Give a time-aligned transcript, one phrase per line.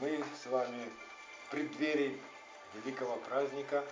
[0.00, 0.90] Мы с вами
[1.44, 2.18] в преддверии
[2.72, 3.84] великого праздника,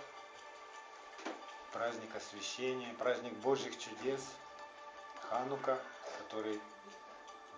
[1.71, 4.21] праздника освящения, праздник Божьих чудес,
[5.29, 5.79] Ханука,
[6.17, 6.59] который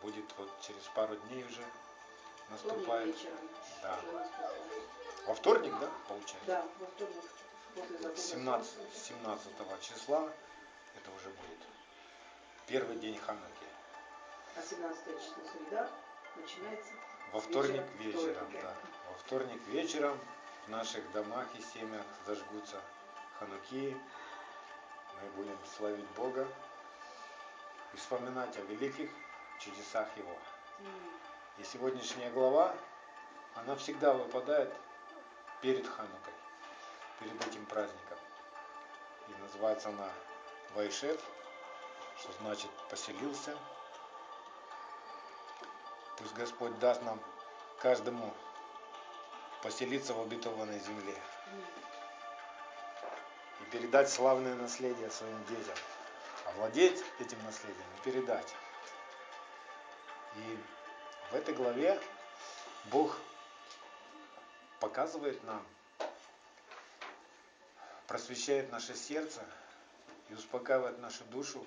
[0.01, 1.63] будет вот через пару дней уже
[2.49, 3.15] наступает.
[3.81, 3.97] Да.
[5.27, 6.45] Во вторник, да, получается?
[6.45, 7.23] Да, во вторник.
[7.75, 8.73] после закона 17,
[9.07, 10.29] 17 числа
[10.97, 11.59] это уже будет
[12.67, 13.65] первый день Хануки.
[14.57, 15.89] А 17 число среда
[16.35, 16.91] начинается
[17.31, 18.51] Во вторник Вечером.
[18.61, 18.75] да.
[19.09, 20.19] Во вторник вечером
[20.67, 22.81] в наших домах и семьях зажгутся
[23.39, 23.97] хануки.
[25.21, 26.45] Мы будем славить Бога
[27.93, 29.09] и вспоминать о великих
[29.59, 30.37] чудесах Его.
[31.57, 32.75] И сегодняшняя глава,
[33.55, 34.73] она всегда выпадает
[35.61, 36.33] перед Ханукой,
[37.19, 38.17] перед этим праздником.
[39.29, 40.09] И называется она
[40.75, 41.21] Вайшев,
[42.17, 43.55] что значит поселился.
[46.21, 47.19] Пусть Господь даст нам
[47.79, 48.31] каждому
[49.63, 51.15] поселиться в обетованной земле
[53.59, 55.75] и передать славное наследие своим детям.
[56.45, 58.53] Овладеть этим наследием и передать.
[60.35, 60.59] И
[61.31, 61.99] в этой главе
[62.91, 63.17] Бог
[64.79, 65.65] показывает нам,
[68.05, 69.43] просвещает наше сердце
[70.29, 71.65] и успокаивает нашу душу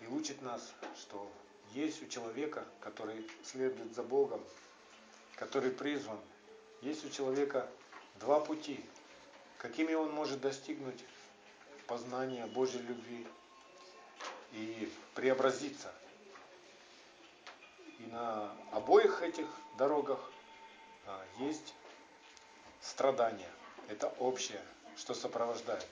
[0.00, 1.28] и учит нас, что
[1.74, 4.42] есть у человека, который следует за Богом,
[5.36, 6.18] который призван,
[6.80, 7.68] есть у человека
[8.20, 8.84] два пути,
[9.58, 11.04] какими он может достигнуть
[11.86, 13.26] познания Божьей любви
[14.52, 15.92] и преобразиться.
[17.98, 20.20] И на обоих этих дорогах
[21.06, 21.74] а, есть
[22.80, 23.50] страдания.
[23.88, 24.62] Это общее,
[24.96, 25.86] что сопровождает.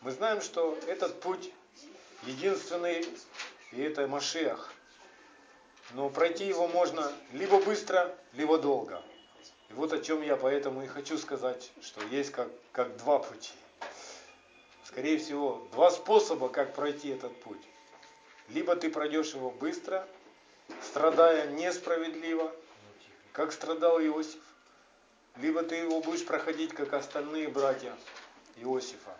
[0.00, 1.52] Мы знаем, что этот путь
[2.24, 3.06] единственный,
[3.72, 4.72] и это Машех.
[5.92, 9.02] Но пройти его можно либо быстро, либо долго.
[9.70, 13.52] И вот о чем я поэтому и хочу сказать, что есть как, как два пути.
[14.84, 17.62] Скорее всего, два способа, как пройти этот путь.
[18.48, 20.06] Либо ты пройдешь его быстро,
[20.82, 22.54] страдая несправедливо,
[23.32, 24.40] как страдал Иосиф,
[25.36, 27.94] либо ты его будешь проходить, как остальные братья
[28.56, 29.16] Иосифа,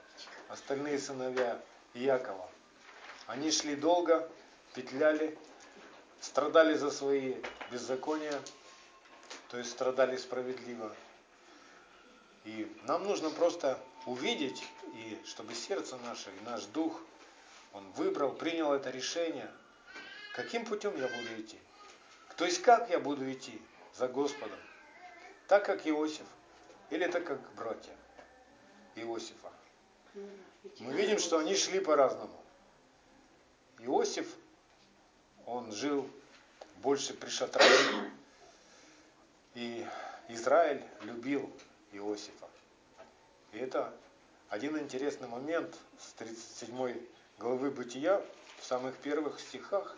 [0.48, 1.60] остальные сыновья
[1.94, 2.50] Иакова.
[3.26, 4.28] Они шли долго,
[4.78, 5.36] петляли,
[6.20, 7.34] страдали за свои
[7.72, 8.40] беззакония,
[9.50, 10.94] то есть страдали справедливо.
[12.44, 14.62] И нам нужно просто увидеть,
[14.94, 17.00] и чтобы сердце наше, и наш дух,
[17.72, 19.50] он выбрал, принял это решение,
[20.36, 21.58] каким путем я буду идти.
[22.36, 23.60] То есть как я буду идти
[23.96, 24.60] за Господом.
[25.48, 26.26] Так как Иосиф,
[26.90, 27.96] или так как братья
[28.94, 29.50] Иосифа.
[30.78, 32.40] Мы видим, что они шли по-разному.
[33.80, 34.28] Иосиф,
[35.48, 36.08] он жил
[36.82, 37.64] больше при шатре,
[39.54, 39.86] и
[40.28, 41.50] Израиль любил
[41.92, 42.48] Иосифа.
[43.52, 43.92] И это
[44.50, 47.00] один интересный момент с 37
[47.38, 48.22] главы Бытия,
[48.60, 49.96] в самых первых стихах.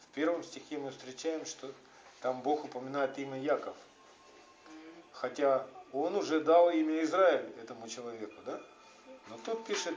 [0.00, 1.72] В первом стихе мы встречаем, что
[2.20, 3.76] там Бог упоминает имя Яков.
[5.12, 8.60] Хотя он уже дал имя Израиль этому человеку, да?
[9.28, 9.94] Но тут пишет,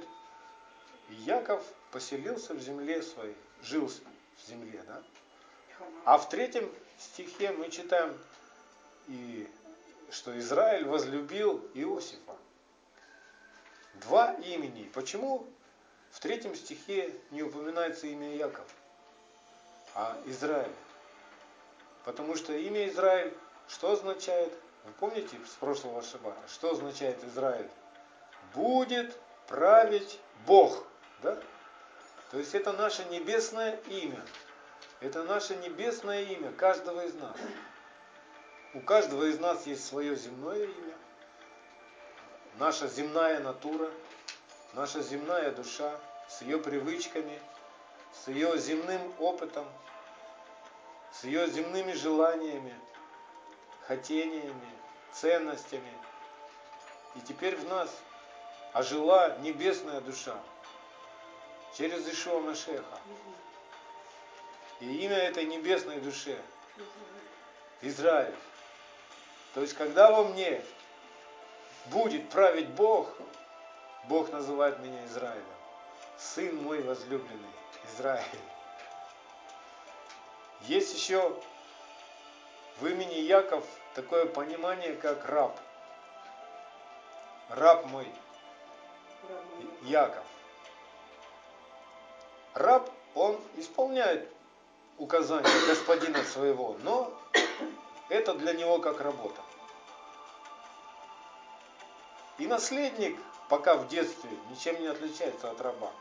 [1.09, 3.89] «И Яков поселился в земле своей, жил
[4.43, 5.01] в земле, да?
[6.05, 8.17] А в третьем стихе мы читаем,
[9.07, 9.49] и,
[10.11, 12.35] что Израиль возлюбил Иосифа.
[13.95, 14.89] Два имени.
[14.93, 15.47] Почему
[16.11, 18.67] в третьем стихе не упоминается имя Яков,
[19.95, 20.71] а Израиль?
[22.05, 23.33] Потому что имя Израиль
[23.67, 24.51] что означает?
[24.83, 26.41] Вы помните с прошлого шаббата?
[26.47, 27.69] Что означает Израиль?
[28.55, 29.15] Будет
[29.47, 30.83] править Бог.
[31.21, 31.37] Да?
[32.31, 34.23] То есть это наше небесное имя.
[34.99, 37.35] Это наше небесное имя каждого из нас.
[38.73, 40.93] У каждого из нас есть свое земное имя,
[42.59, 43.89] наша земная натура,
[44.73, 47.39] наша земная душа с ее привычками,
[48.13, 49.65] с ее земным опытом,
[51.11, 52.75] с ее земными желаниями,
[53.87, 54.69] хотениями,
[55.13, 55.93] ценностями.
[57.15, 57.89] И теперь в нас
[58.73, 60.39] ожила небесная душа
[61.77, 62.99] через Ишуа Машеха.
[64.79, 66.39] И имя этой небесной душе
[67.81, 68.35] Израиль.
[69.53, 70.61] То есть, когда во мне
[71.87, 73.13] будет править Бог,
[74.05, 75.43] Бог называет меня Израилем.
[76.17, 77.49] Сын мой возлюбленный,
[77.93, 78.25] Израиль.
[80.61, 81.41] Есть еще
[82.79, 83.65] в имени Яков
[83.95, 85.57] такое понимание, как раб.
[87.49, 88.07] Раб мой,
[89.83, 90.25] Яков.
[92.53, 94.29] Раб, он исполняет
[94.97, 97.11] указания господина своего, но
[98.09, 99.41] это для него как работа.
[102.37, 103.19] И наследник,
[103.49, 105.91] пока в детстве, ничем не отличается от раба.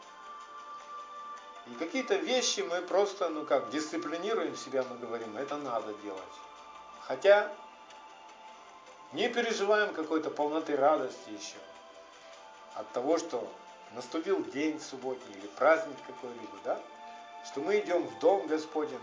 [1.67, 6.23] И какие-то вещи мы просто, ну как, дисциплинируем себя, мы говорим, это надо делать.
[7.03, 7.53] Хотя
[9.13, 11.57] не переживаем какой-то полноты радости еще
[12.75, 13.47] от того, что
[13.95, 16.81] наступил день субботний или праздник какой-либо, да?
[17.45, 19.01] Что мы идем в дом Господень.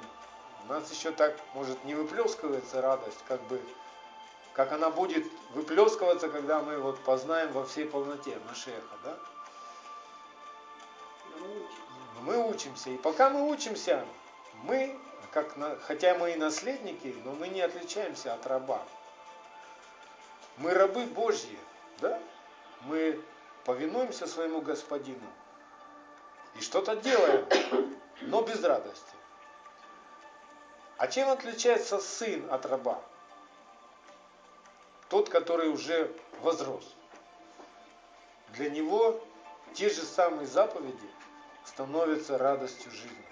[0.66, 3.62] У нас еще так, может, не выплескивается радость, как бы,
[4.54, 9.18] как она будет выплескиваться, когда мы вот познаем во всей полноте Машеха, да?
[12.22, 12.90] Мы учимся.
[12.90, 14.06] И пока мы учимся,
[14.64, 14.98] мы,
[15.32, 18.82] как, хотя мы и наследники, но мы не отличаемся от раба.
[20.58, 21.60] Мы рабы Божьи,
[22.00, 22.20] да?
[22.82, 23.22] Мы
[23.66, 25.28] повинуемся своему Господину
[26.56, 27.46] и что-то делаем,
[28.22, 29.14] но без радости.
[30.98, 33.02] А чем отличается сын от раба?
[35.10, 36.96] Тот, который уже возрос.
[38.54, 39.22] Для него
[39.74, 41.10] те же самые заповеди
[41.66, 43.26] становятся радостью жизни.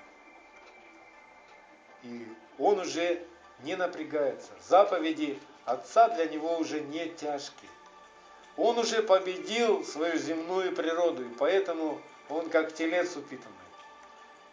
[2.01, 2.27] И
[2.59, 3.25] он уже
[3.59, 4.51] не напрягается.
[4.67, 7.69] Заповеди отца для него уже не тяжкие.
[8.55, 13.53] Он уже победил свою земную природу, и поэтому он как телец упитанный.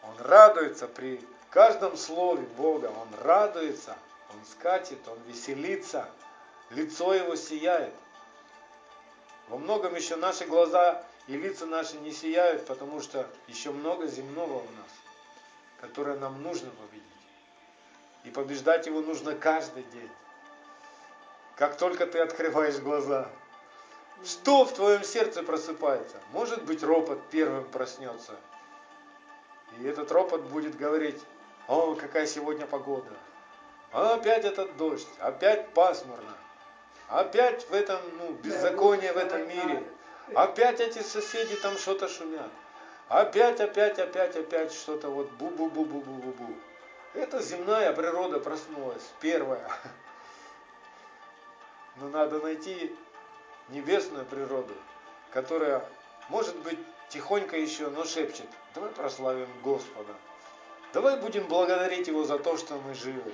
[0.03, 1.21] Он радуется при
[1.51, 3.97] каждом слове Бога, он радуется,
[4.33, 6.09] он скачет, он веселится,
[6.71, 7.93] лицо его сияет.
[9.49, 14.55] Во многом еще наши глаза и лица наши не сияют, потому что еще много земного
[14.55, 14.91] у нас,
[15.81, 17.05] которое нам нужно победить.
[18.25, 20.11] И побеждать его нужно каждый день.
[21.57, 23.29] Как только ты открываешь глаза,
[24.25, 26.17] что в твоем сердце просыпается?
[26.33, 28.37] Может быть, ропот первым проснется.
[29.79, 31.21] И этот ропот будет говорить,
[31.69, 33.11] о, какая сегодня погода.
[33.93, 36.37] Опять этот дождь, опять пасмурно.
[37.09, 39.83] Опять в этом, ну, беззаконие в этом мире.
[40.35, 42.51] Опять эти соседи там что-то шумят.
[43.09, 46.55] Опять, опять, опять, опять что-то вот бу-бу-бу-бу-бу-бу-бу.
[47.15, 49.69] Это земная природа проснулась, первая.
[51.97, 52.95] Но надо найти
[53.71, 54.75] небесную природу,
[55.33, 55.85] которая,
[56.29, 56.79] может быть,
[57.09, 60.15] тихонько еще, но шепчет, давай прославим Господа.
[60.93, 63.33] Давай будем благодарить Его за то, что мы живы.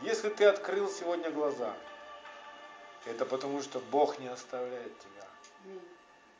[0.00, 1.74] Если ты открыл сегодня глаза,
[3.06, 5.26] это потому, что Бог не оставляет тебя.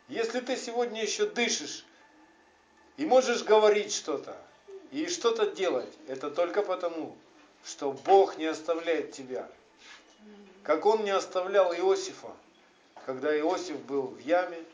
[0.08, 1.84] Если ты сегодня еще дышишь
[2.96, 4.36] и можешь говорить что-то,
[4.92, 7.16] и что-то делать, это только потому,
[7.64, 9.48] что Бог не оставляет тебя.
[10.62, 12.34] Как Он не оставлял Иосифа,
[13.06, 14.64] когда Иосиф был в яме,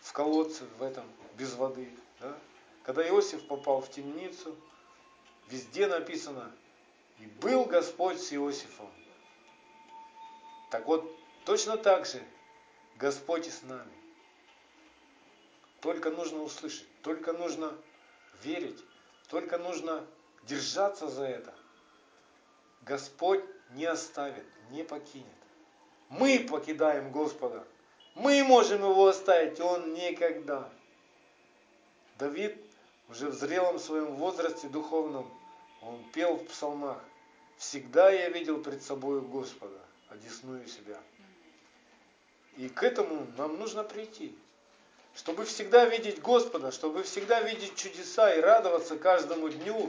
[0.00, 1.04] в колодце, в этом,
[1.38, 1.88] без воды.
[2.18, 2.36] Да?
[2.82, 4.56] Когда Иосиф попал в темницу,
[5.48, 6.52] везде написано,
[7.20, 8.92] и был Господь с Иосифом.
[10.72, 11.08] Так вот,
[11.44, 12.20] точно так же
[12.96, 13.92] Господь и с нами.
[15.80, 17.72] Только нужно услышать, только нужно
[18.42, 18.82] верить,
[19.28, 20.04] только нужно
[20.42, 21.54] держаться за это.
[22.82, 25.45] Господь не оставит, не покинет.
[26.08, 27.64] Мы покидаем Господа.
[28.14, 30.68] Мы можем его оставить, он никогда.
[32.18, 32.56] Давид
[33.08, 35.30] уже в зрелом своем возрасте духовном,
[35.82, 36.98] он пел в псалмах.
[37.58, 39.78] Всегда я видел пред собой Господа,
[40.08, 40.98] одесную себя.
[42.56, 44.36] И к этому нам нужно прийти.
[45.14, 49.88] Чтобы всегда видеть Господа, чтобы всегда видеть чудеса и радоваться каждому дню,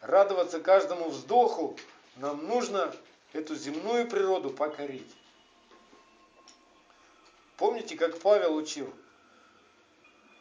[0.00, 1.76] радоваться каждому вздоху,
[2.16, 2.92] нам нужно
[3.32, 5.14] эту земную природу покорить.
[7.56, 8.92] Помните, как Павел учил?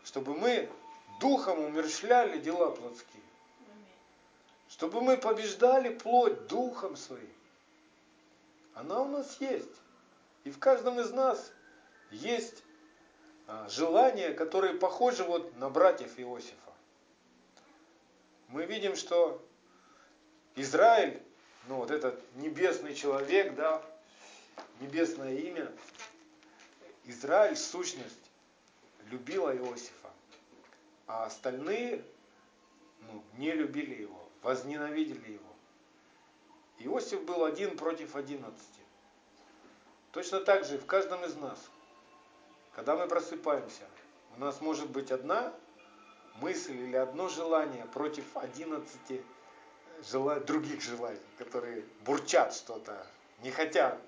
[0.04, 0.70] Чтобы мы
[1.20, 3.24] духом умерщвляли дела плотские.
[4.70, 7.34] Чтобы мы побеждали плоть духом своим.
[8.74, 9.82] Она у нас есть.
[10.44, 11.52] И в каждом из нас
[12.12, 12.64] есть
[13.48, 16.56] а, желания, которые похожи вот на братьев Иосифа.
[18.50, 19.44] Мы видим, что
[20.56, 21.22] Израиль
[21.68, 23.82] ну вот этот небесный человек, да,
[24.80, 25.72] небесное имя,
[27.06, 28.16] Израиль, сущность,
[29.10, 30.12] любила Иосифа,
[31.08, 32.04] а остальные
[33.02, 35.44] ну, не любили его, возненавидели его.
[36.80, 38.82] Иосиф был один против одиннадцати.
[40.12, 41.60] Точно так же в каждом из нас,
[42.74, 43.84] когда мы просыпаемся,
[44.36, 45.54] у нас может быть одна
[46.36, 49.24] мысль или одно желание против одиннадцати
[50.04, 53.06] желают, других желаний, которые бурчат что-то,
[53.42, 54.00] не хотят,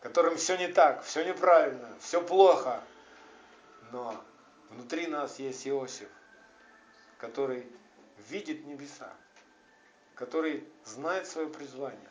[0.00, 2.82] которым все не так, все неправильно, все плохо.
[3.92, 4.22] Но
[4.70, 6.08] внутри нас есть Иосиф,
[7.18, 7.66] который
[8.28, 9.12] видит небеса,
[10.14, 12.10] который знает свое призвание,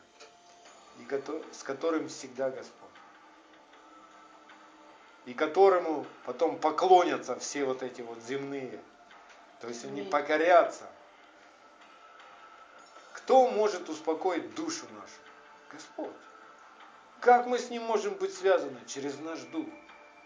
[0.98, 2.88] и с которым всегда Господь.
[5.26, 8.80] И которому потом поклонятся все вот эти вот земные.
[9.60, 10.88] То есть они покорятся.
[13.24, 15.14] Кто может успокоить душу нашу?
[15.70, 16.10] Господь.
[17.20, 18.80] Как мы с ним можем быть связаны?
[18.86, 19.66] Через наш дух.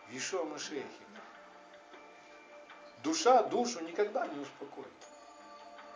[0.08, 0.46] В Ишуа.
[3.02, 4.86] Душа душу никогда не успокоит.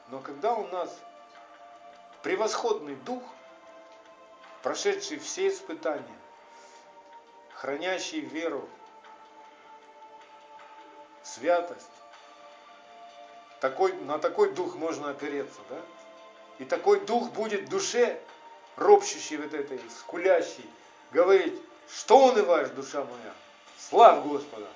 [0.09, 0.99] Но когда у нас
[2.23, 3.23] превосходный дух,
[4.63, 6.19] прошедший все испытания,
[7.55, 8.69] хранящий веру,
[11.23, 11.87] святость,
[13.61, 15.81] такой, на такой дух можно опереться, да?
[16.59, 18.21] И такой дух будет в душе,
[18.77, 20.69] ропщущий вот этой, скулящий,
[21.13, 21.55] говорить,
[21.93, 23.35] что унываешь, душа моя?
[23.79, 24.67] Слав Господа!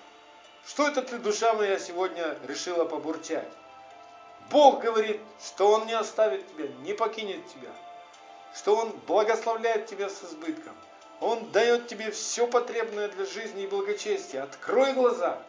[0.66, 3.48] Что это ты, душа моя, сегодня решила побурчать?
[4.50, 7.70] Бог говорит, что Он не оставит тебя, не покинет тебя,
[8.54, 10.74] что Он благословляет тебя с избытком.
[11.20, 14.42] Он дает тебе все потребное для жизни и благочестия.
[14.42, 15.40] Открой глаза.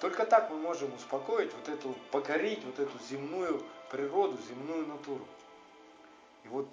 [0.00, 5.26] Только так мы можем успокоить вот эту, покорить вот эту земную природу, земную натуру.
[6.44, 6.68] И вот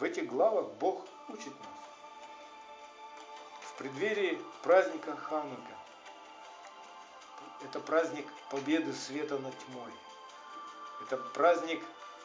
[0.00, 1.68] в этих главах Бог учит нас.
[3.60, 5.78] В преддверии праздника Ханука.
[7.62, 9.92] Это праздник победы света над тьмой.
[11.02, 11.82] Это праздник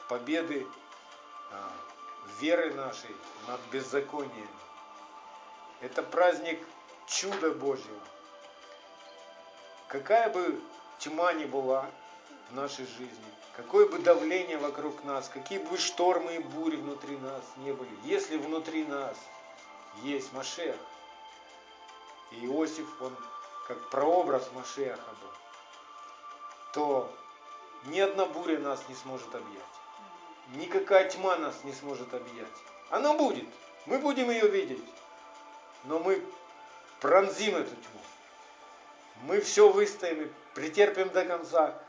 [0.10, 0.66] победы
[1.52, 1.72] а,
[2.40, 3.16] веры нашей
[3.48, 4.50] над беззаконием.
[5.82, 6.60] Это праздник
[7.08, 8.00] чуда Божьего.
[9.94, 10.60] Какая бы
[10.98, 11.86] тьма ни была
[12.50, 17.44] в нашей жизни, какое бы давление вокруг нас, какие бы штормы и бури внутри нас
[17.58, 19.16] не были, если внутри нас
[20.02, 20.76] есть Машех,
[22.32, 23.16] и Иосиф, он
[23.68, 25.32] как прообраз Машеха был,
[26.74, 27.16] то
[27.86, 29.62] ни одна буря нас не сможет объять.
[30.56, 32.48] Никакая тьма нас не сможет объять.
[32.90, 33.48] Она будет.
[33.86, 34.84] Мы будем ее видеть.
[35.84, 36.26] Но мы
[37.00, 38.00] пронзим эту тьму
[39.24, 41.82] мы все выстоим и претерпим до конца.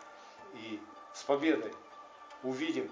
[0.55, 0.81] И
[1.13, 1.75] с победой
[2.43, 2.91] увидим,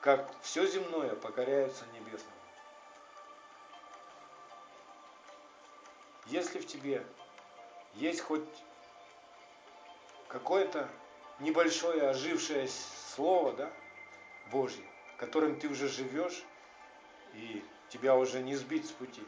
[0.00, 2.34] как все земное покоряется небесному.
[6.26, 7.04] Если в тебе
[7.94, 8.44] есть хоть
[10.28, 10.88] какое-то
[11.38, 12.68] небольшое ожившее
[13.14, 13.72] слово, да,
[14.50, 14.84] Божье,
[15.16, 16.42] которым ты уже живешь,
[17.34, 19.22] и тебя уже не сбить с пути.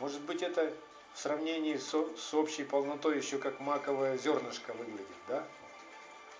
[0.00, 0.72] Может быть, это
[1.18, 5.44] в сравнении с, с общей полнотой еще как маковое зернышко выглядит, да?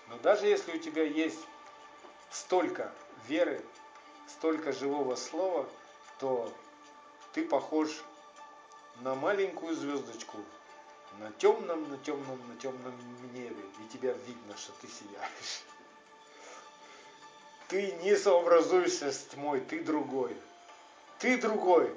[0.07, 1.39] Но даже если у тебя есть
[2.31, 2.89] столько
[3.27, 3.61] веры,
[4.25, 5.67] столько живого слова,
[6.17, 6.49] то
[7.33, 7.89] ты похож
[9.01, 10.37] на маленькую звездочку
[11.19, 12.93] на темном, на темном, на темном
[13.33, 15.63] небе, и тебя видно, что ты сияешь.
[17.67, 20.37] Ты не сообразуешься с тьмой, ты другой.
[21.19, 21.93] Ты другой.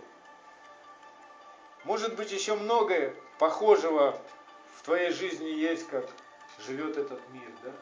[1.85, 4.21] Может быть, еще многое похожего
[4.77, 6.09] в твоей жизни есть, как
[6.61, 7.73] живет этот мир, да?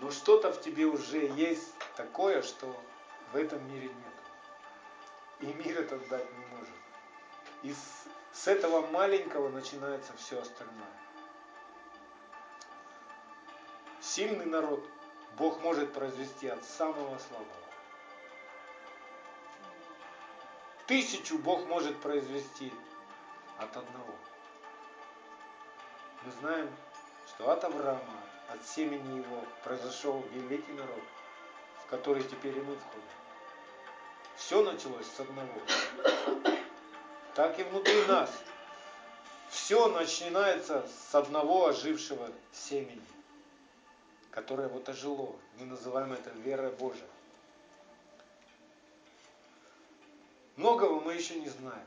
[0.00, 2.74] Но что-то в тебе уже есть такое, что
[3.32, 4.12] в этом мире нет.
[5.40, 6.74] И мир этот дать не может.
[7.62, 10.86] И с, с этого маленького начинается все остальное.
[14.00, 14.84] Сильный народ
[15.36, 17.46] Бог может произвести от самого слабого.
[20.86, 22.72] Тысячу Бог может произвести
[23.58, 24.14] от одного.
[26.24, 26.70] Мы знаем,
[27.28, 31.02] что от Авраама, от семени его произошел великий народ,
[31.84, 33.02] в который теперь и мы входим.
[34.36, 35.52] Все началось с одного.
[37.34, 38.30] Так и внутри нас.
[39.48, 43.02] Все начинается с одного ожившего семени,
[44.30, 45.36] которое вот ожило.
[45.58, 47.08] Мы называем это вера Божия.
[50.56, 51.86] Многого мы еще не знаем.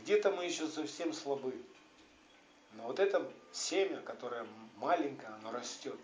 [0.00, 1.54] Где-то мы еще совсем слабы.
[2.72, 4.46] Но вот это семя, которое
[4.76, 5.98] маленькое, оно растет.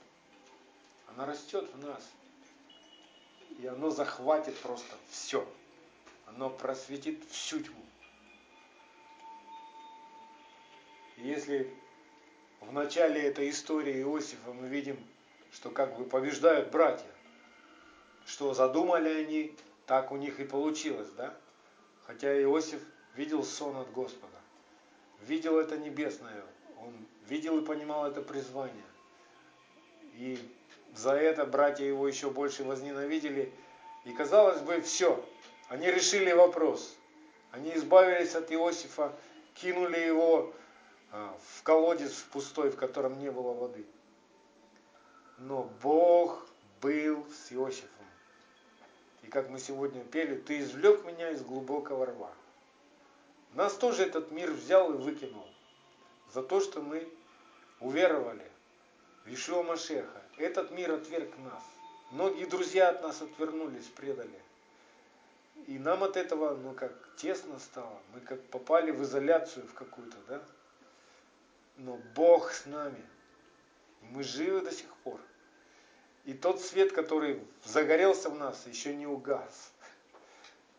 [1.09, 2.09] Оно растет в нас.
[3.59, 5.47] И оно захватит просто все.
[6.27, 7.85] Оно просветит всю тьму.
[11.17, 11.73] И если
[12.61, 14.99] в начале этой истории Иосифа мы видим,
[15.53, 17.11] что как бы побеждают братья,
[18.27, 19.57] что задумали они,
[19.87, 21.37] так у них и получилось, да?
[22.07, 22.81] Хотя Иосиф
[23.17, 24.39] видел сон от Господа,
[25.23, 26.43] видел это небесное,
[26.79, 26.95] он
[27.29, 28.85] видел и понимал это призвание.
[30.15, 30.39] И
[30.95, 33.53] за это братья его еще больше возненавидели.
[34.05, 35.25] И казалось бы, все,
[35.69, 36.97] они решили вопрос.
[37.53, 39.15] Они избавились от Иосифа,
[39.55, 40.53] кинули его
[41.13, 43.85] а, в колодец в пустой, в котором не было воды.
[45.39, 46.47] Но Бог
[46.81, 47.89] был с Иосифом.
[49.23, 52.33] И как мы сегодня пели, ты извлек меня из глубокого рва.
[53.55, 55.47] Нас тоже этот мир взял и выкинул
[56.33, 57.09] за то, что мы
[57.81, 58.51] уверовали
[59.25, 60.23] в Ишуа Машеха.
[60.37, 61.63] Этот мир отверг нас.
[62.13, 64.41] Многие друзья от нас отвернулись, предали.
[65.67, 68.01] И нам от этого, ну как, тесно стало.
[68.15, 70.43] Мы как попали в изоляцию в какую-то, да?
[71.77, 73.05] Но Бог с нами.
[74.03, 75.21] И мы живы до сих пор.
[76.25, 79.73] И тот свет, который загорелся в нас, еще не угас.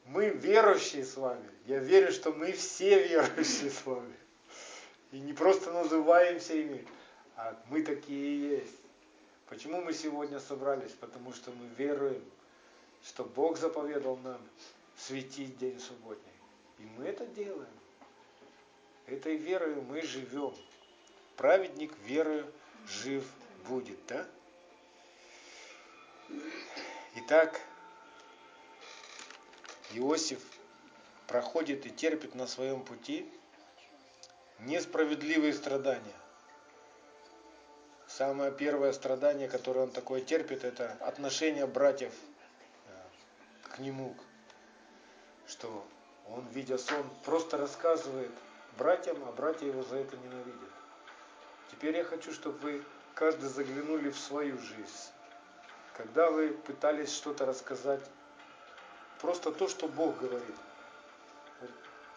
[0.06, 1.50] Мы верующие с вами.
[1.66, 4.16] Я верю, что мы все верующие с вами.
[5.12, 6.88] И не просто называемся ими,
[7.36, 8.78] а мы такие и есть.
[9.48, 10.92] Почему мы сегодня собрались?
[10.92, 12.24] Потому что мы веруем,
[13.04, 14.40] что Бог заповедал нам
[14.96, 16.32] светить день субботний.
[16.80, 17.68] И мы это делаем.
[19.08, 20.56] Этой верою мы живем.
[21.36, 22.46] Праведник верою
[22.88, 23.26] жив
[23.68, 24.26] будет, да?
[27.16, 27.60] Итак,
[29.94, 30.42] Иосиф
[31.28, 33.32] проходит и терпит на своем пути
[34.60, 36.16] несправедливые страдания.
[38.08, 42.14] Самое первое страдание, которое он такое терпит, это отношение братьев
[42.88, 44.16] э, к нему,
[45.48, 45.86] что
[46.28, 48.32] он, видя сон, просто рассказывает
[48.78, 50.70] братьям, а братья его за это ненавидят.
[51.72, 52.84] Теперь я хочу, чтобы вы
[53.16, 55.12] каждый заглянули в свою жизнь.
[55.96, 58.02] Когда вы пытались что-то рассказать,
[59.22, 60.56] просто то, что Бог говорит.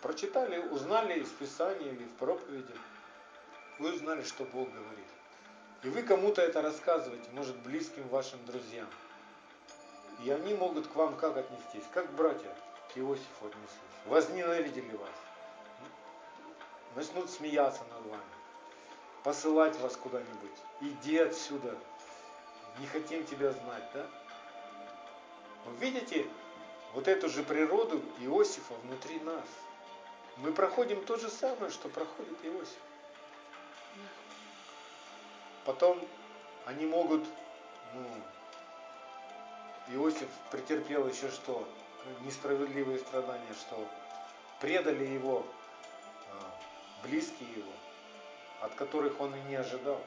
[0.00, 2.74] Прочитали, узнали из Писания или в проповеди,
[3.78, 5.06] вы узнали, что Бог говорит.
[5.82, 8.88] И вы кому-то это рассказываете, может, близким вашим друзьям.
[10.24, 11.84] И они могут к вам как отнестись?
[11.92, 12.54] Как братья
[12.92, 14.06] к Иосифу отнеслись?
[14.06, 15.10] Возненавидели вас.
[16.96, 18.22] Начнут смеяться над вами.
[19.24, 20.58] Посылать вас куда-нибудь.
[20.80, 21.76] Иди отсюда.
[22.78, 24.06] Не хотим тебя знать, да?
[25.66, 26.26] Вы видите
[26.94, 29.44] вот эту же природу Иосифа внутри нас.
[30.36, 32.78] Мы проходим то же самое, что проходит Иосиф.
[35.64, 36.00] Потом
[36.66, 37.24] они могут,
[37.94, 38.06] ну,
[39.88, 41.66] Иосиф претерпел еще что?
[42.20, 43.88] Несправедливые страдания, что
[44.60, 45.44] предали его
[46.30, 46.60] а,
[47.02, 47.72] близкие его,
[48.60, 50.00] от которых он и не ожидал.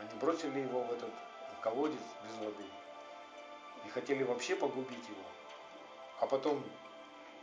[0.00, 1.10] Они бросили его в этот
[1.60, 2.64] колодец без воды
[3.86, 5.22] и хотели вообще погубить его,
[6.22, 6.62] а потом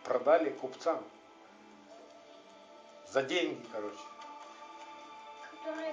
[0.05, 1.03] продали купцам
[3.11, 3.97] за деньги, короче.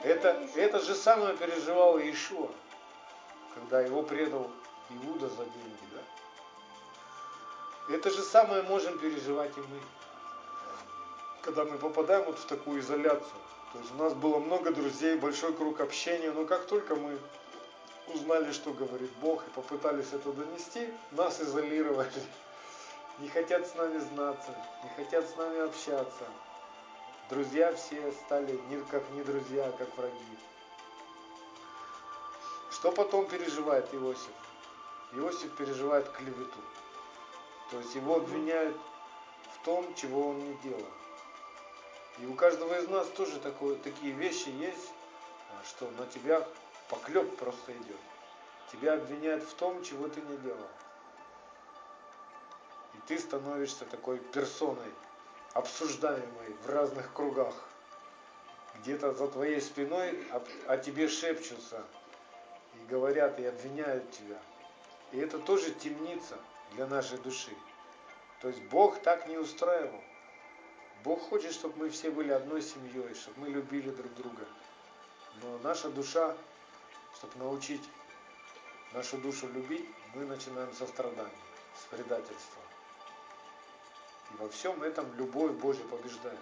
[0.04, 2.48] Это, это же самое переживал Иешуа,
[3.54, 4.48] когда его предал
[4.90, 7.96] Иуда за деньги, да?
[7.96, 9.80] Это же самое можем переживать и мы,
[11.42, 13.40] когда мы попадаем вот в такую изоляцию.
[13.72, 17.18] То есть у нас было много друзей, большой круг общения, но как только мы
[18.14, 22.12] узнали, что говорит Бог, и попытались это донести, нас изолировали.
[23.18, 26.24] Не хотят с нами знаться, не хотят с нами общаться.
[27.30, 30.38] Друзья все стали не как не друзья, а как враги.
[32.70, 34.34] Что потом переживает Иосиф?
[35.14, 36.60] Иосиф переживает клевету.
[37.70, 38.76] То есть его обвиняют
[39.54, 40.86] в том, чего он не делал.
[42.18, 44.92] И у каждого из нас тоже такое, такие вещи есть,
[45.64, 46.46] что на тебя
[46.90, 47.96] поклеп просто идет.
[48.70, 50.68] Тебя обвиняют в том, чего ты не делал.
[53.06, 54.92] Ты становишься такой персоной,
[55.54, 57.54] обсуждаемой в разных кругах.
[58.80, 61.84] Где-то за твоей спиной о, о тебе шепчутся
[62.74, 64.38] и говорят, и обвиняют тебя.
[65.12, 66.36] И это тоже темница
[66.72, 67.52] для нашей души.
[68.40, 70.02] То есть Бог так не устраивал.
[71.04, 74.44] Бог хочет, чтобы мы все были одной семьей, чтобы мы любили друг друга.
[75.42, 76.36] Но наша душа,
[77.14, 77.82] чтобы научить
[78.92, 81.30] нашу душу любить, мы начинаем со страданий,
[81.80, 82.65] с предательства.
[84.38, 86.38] Во всем этом любовь Божья побеждает.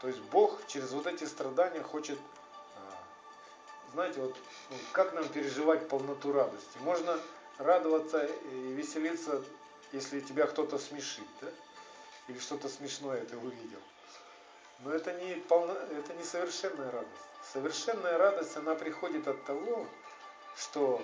[0.00, 2.18] То есть Бог через вот эти страдания хочет,
[2.76, 4.36] а, знаете, вот
[4.70, 6.78] ну, как нам переживать полноту радости.
[6.80, 7.18] Можно
[7.58, 9.42] радоваться и веселиться,
[9.92, 11.48] если тебя кто-то смешит, да?
[12.28, 13.80] или что-то смешное ты увидел.
[14.80, 17.12] Но это не, полно, это не совершенная радость.
[17.52, 19.86] Совершенная радость, она приходит от того,
[20.56, 21.00] что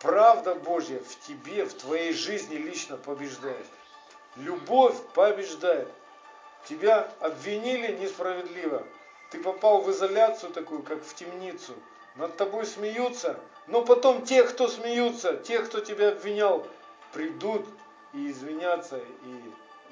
[0.00, 3.66] правда Божья в тебе, в твоей жизни лично побеждает.
[4.36, 5.88] Любовь побеждает.
[6.68, 8.86] Тебя обвинили несправедливо.
[9.30, 11.74] Ты попал в изоляцию такую, как в темницу.
[12.16, 13.38] Над тобой смеются.
[13.66, 16.66] Но потом те, кто смеются, те, кто тебя обвинял,
[17.12, 17.66] придут
[18.12, 19.42] и извинятся, и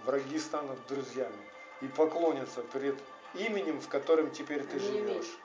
[0.05, 1.37] враги станут друзьями.
[1.81, 2.99] И поклонятся перед
[3.35, 5.39] именем, в котором теперь ты живешь.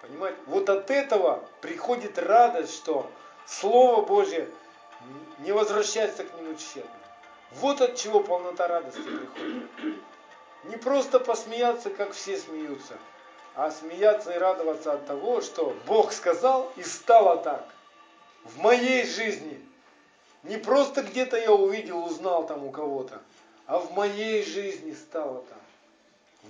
[0.00, 0.38] Понимаете?
[0.46, 3.10] Вот от этого приходит радость, что
[3.46, 4.48] Слово Божье
[5.38, 6.95] не возвращаться к нему тщетно.
[7.60, 9.70] Вот от чего полнота радости приходит.
[10.64, 12.98] Не просто посмеяться, как все смеются,
[13.54, 17.66] а смеяться и радоваться от того, что Бог сказал и стало так.
[18.44, 19.64] В моей жизни.
[20.42, 23.22] Не просто где-то я увидел, узнал там у кого-то,
[23.66, 25.58] а в моей жизни стало так.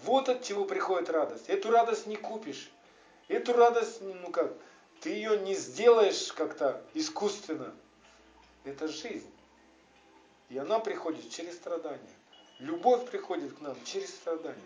[0.05, 1.49] Вот от чего приходит радость.
[1.49, 2.71] Эту радость не купишь.
[3.29, 4.53] Эту радость, ну как,
[5.01, 7.73] ты ее не сделаешь как-то искусственно.
[8.65, 9.31] Это жизнь.
[10.49, 12.17] И она приходит через страдания.
[12.59, 14.63] Любовь приходит к нам через страдания.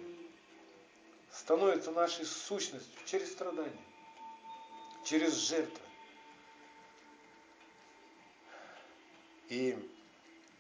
[1.33, 3.85] Становится нашей сущностью через страдания.
[5.05, 5.85] Через жертвы.
[9.49, 9.77] И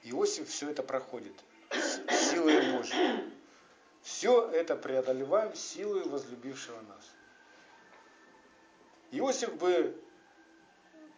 [0.04, 1.34] Иосиф все это проходит
[2.10, 3.30] силой Божьей.
[4.02, 7.10] Все это преодолеваем силой возлюбившего нас.
[9.12, 10.02] Иосиф бы,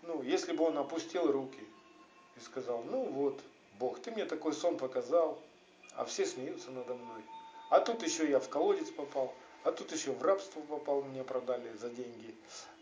[0.02, 1.64] ну, если бы он опустил руки
[2.36, 3.40] и сказал, ну вот,
[3.82, 5.40] Бог, ты мне такой сон показал,
[5.96, 7.20] а все смеются надо мной.
[7.68, 11.68] А тут еще я в колодец попал, а тут еще в рабство попал, меня продали
[11.80, 12.32] за деньги.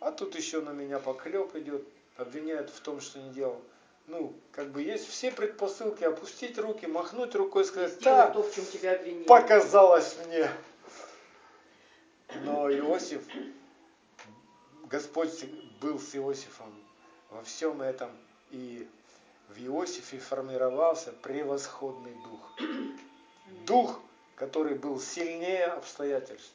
[0.01, 3.63] А тут еще на меня поклеп идет, обвиняют в том, что не делал.
[4.09, 8.67] Ну, как бы есть все предпосылки опустить руки, махнуть рукой, сказать, да, то, в чем
[8.67, 9.25] тебя обвинили.
[9.25, 10.51] показалось мне.
[12.45, 13.23] Но Иосиф
[14.85, 15.47] Господь
[15.81, 16.75] был с Иосифом
[17.31, 18.11] во всем этом,
[18.51, 18.87] и
[19.55, 22.53] в Иосифе формировался превосходный дух.
[23.67, 24.01] Дух,
[24.37, 26.55] который был сильнее обстоятельств.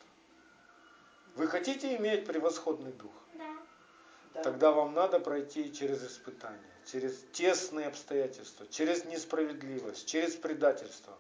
[1.35, 3.11] Вы хотите иметь превосходный дух?
[4.33, 4.43] Да.
[4.43, 6.59] Тогда вам надо пройти через испытания,
[6.91, 11.17] через тесные обстоятельства, через несправедливость, через предательство,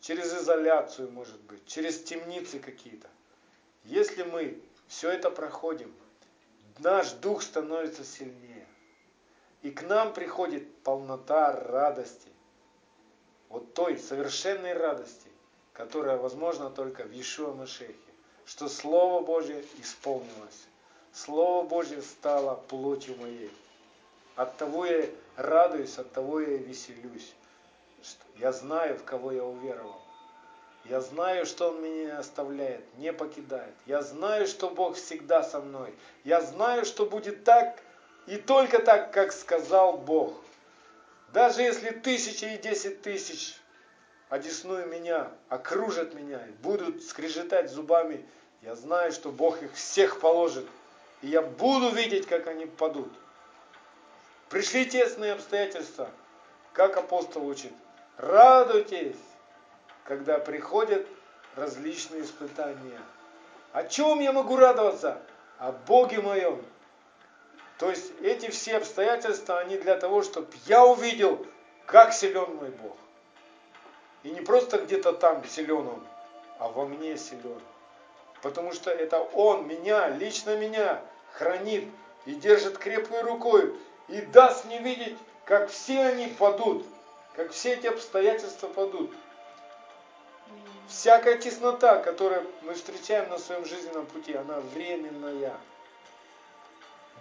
[0.00, 3.08] через изоляцию, может быть, через темницы какие-то.
[3.84, 5.94] Если мы все это проходим,
[6.78, 8.59] наш дух становится сильнее.
[9.62, 12.28] И к нам приходит полнота радости.
[13.48, 15.28] Вот той совершенной радости,
[15.72, 17.94] которая возможна только в Иешуа Машехе.
[18.46, 20.66] Что Слово Божье исполнилось.
[21.12, 23.50] Слово Божье стало плотью моей.
[24.36, 27.34] От того я радуюсь, от того я веселюсь.
[28.38, 30.00] Я знаю, в кого я уверовал.
[30.86, 33.74] Я знаю, что Он меня не оставляет, не покидает.
[33.86, 35.94] Я знаю, что Бог всегда со мной.
[36.24, 37.78] Я знаю, что будет так
[38.30, 40.40] и только так, как сказал Бог.
[41.32, 43.56] Даже если тысячи и десять тысяч
[44.28, 48.24] одесную меня, окружат меня и будут скрежетать зубами,
[48.62, 50.64] я знаю, что Бог их всех положит.
[51.22, 53.12] И я буду видеть, как они падут.
[54.48, 56.08] Пришли тесные обстоятельства,
[56.72, 57.72] как апостол учит.
[58.16, 59.16] Радуйтесь,
[60.04, 61.04] когда приходят
[61.56, 63.00] различные испытания.
[63.72, 65.20] О чем я могу радоваться?
[65.58, 66.64] О Боге моем.
[67.80, 71.46] То есть эти все обстоятельства, они для того, чтобы я увидел,
[71.86, 72.94] как силен мой Бог.
[74.22, 76.06] И не просто где-то там силен Он,
[76.58, 77.58] а во мне силен.
[78.42, 81.00] Потому что это Он меня, лично меня
[81.32, 81.88] хранит
[82.26, 83.74] и держит крепкой рукой
[84.08, 85.16] и даст мне видеть,
[85.46, 86.84] как все они падут,
[87.34, 89.10] как все эти обстоятельства падут.
[90.86, 95.56] Всякая теснота, которую мы встречаем на своем жизненном пути, она временная.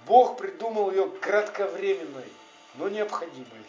[0.10, 2.26] Бог придумал ее кратковременной,
[2.76, 3.64] но необходимой.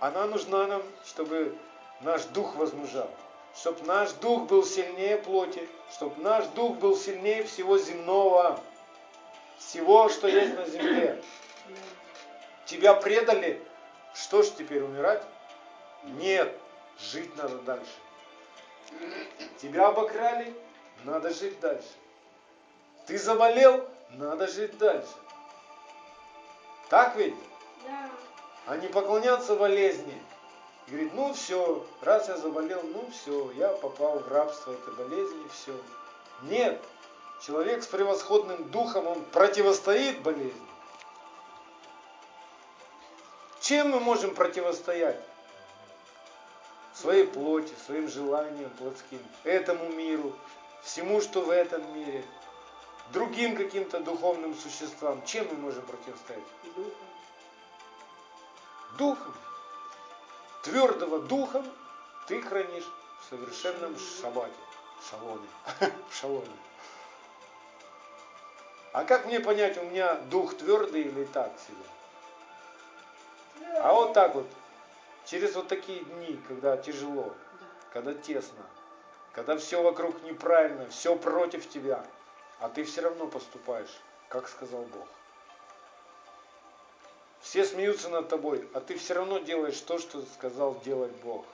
[0.00, 1.54] Она нужна нам, чтобы
[2.00, 3.10] наш дух возмужал,
[3.54, 8.58] чтобы наш дух был сильнее плоти, чтобы наш дух был сильнее всего земного,
[9.58, 11.22] всего, что есть на земле.
[12.64, 13.62] Тебя предали,
[14.14, 15.22] что ж теперь умирать?
[16.04, 16.50] Нет,
[16.98, 17.92] жить надо дальше.
[19.60, 20.54] Тебя обокрали,
[21.04, 21.90] надо жить дальше.
[23.06, 25.12] Ты заболел, надо жить дальше.
[26.88, 27.34] Так ведь?
[27.84, 28.10] Да.
[28.66, 30.20] А не поклоняться болезни.
[30.88, 35.72] Говорит, ну все, раз я заболел, ну все, я попал в рабство этой болезни, все.
[36.42, 36.82] Нет,
[37.46, 40.68] человек с превосходным духом, он противостоит болезни.
[43.60, 45.20] Чем мы можем противостоять?
[47.00, 50.36] своей плоти, своим желаниям плотским, этому миру,
[50.82, 52.24] всему, что в этом мире,
[53.12, 55.24] другим каким-то духовным существам.
[55.24, 56.42] Чем мы можем противостоять?
[56.76, 56.92] Духом.
[58.98, 59.34] Духом.
[60.62, 61.66] Твердого духом
[62.26, 62.88] ты хранишь
[63.20, 64.52] в совершенном шабате,
[65.08, 65.48] шаломе,
[66.10, 66.46] в шаломе.
[68.92, 71.78] А как мне понять, у меня дух твердый или так себе?
[73.76, 74.48] А вот так вот,
[75.26, 77.66] Через вот такие дни, когда тяжело, Да.
[77.92, 78.64] когда тесно,
[79.32, 82.04] когда все вокруг неправильно, все против тебя,
[82.60, 85.08] а ты все равно поступаешь, как сказал Бог.
[87.40, 91.46] Все смеются над тобой, а ты все равно делаешь то, что сказал делать Бог.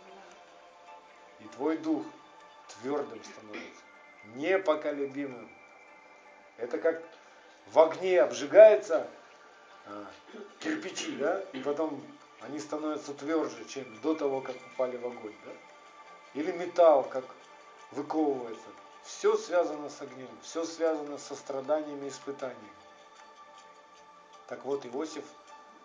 [1.40, 2.02] И твой дух
[2.68, 3.82] твердым становится,
[4.34, 5.48] непоколебимым.
[6.56, 7.02] Это как
[7.66, 9.08] в огне обжигается
[9.86, 10.06] а,
[10.60, 12.02] кирпичи, да, и потом
[12.40, 15.52] они становятся тверже, чем до того, как упали в огонь, да.
[16.34, 17.24] Или металл, как
[17.92, 18.68] выковывается.
[19.06, 22.68] Все связано с огнем, все связано со страданиями и испытаниями.
[24.48, 25.24] Так вот, Иосиф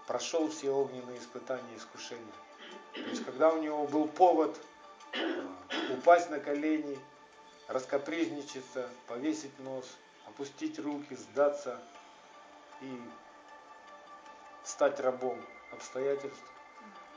[0.08, 2.34] прошел все огненные испытания и искушения.
[2.94, 4.60] То есть, когда у него был повод
[5.14, 7.00] а, упасть на колени,
[7.68, 9.86] раскопризничаться, повесить нос,
[10.26, 11.80] опустить руки, сдаться
[12.82, 13.02] и
[14.64, 15.40] стать рабом
[15.72, 16.44] обстоятельств,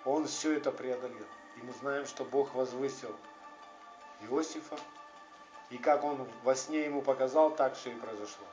[0.04, 1.26] он все это преодолел.
[1.56, 3.14] И мы знаем, что Бог возвысил
[4.28, 4.76] Иосифа,
[5.70, 8.46] и как он во сне ему показал, так все и произошло.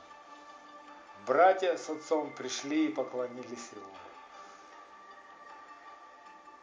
[1.26, 3.86] Братья с отцом пришли и поклонились ему.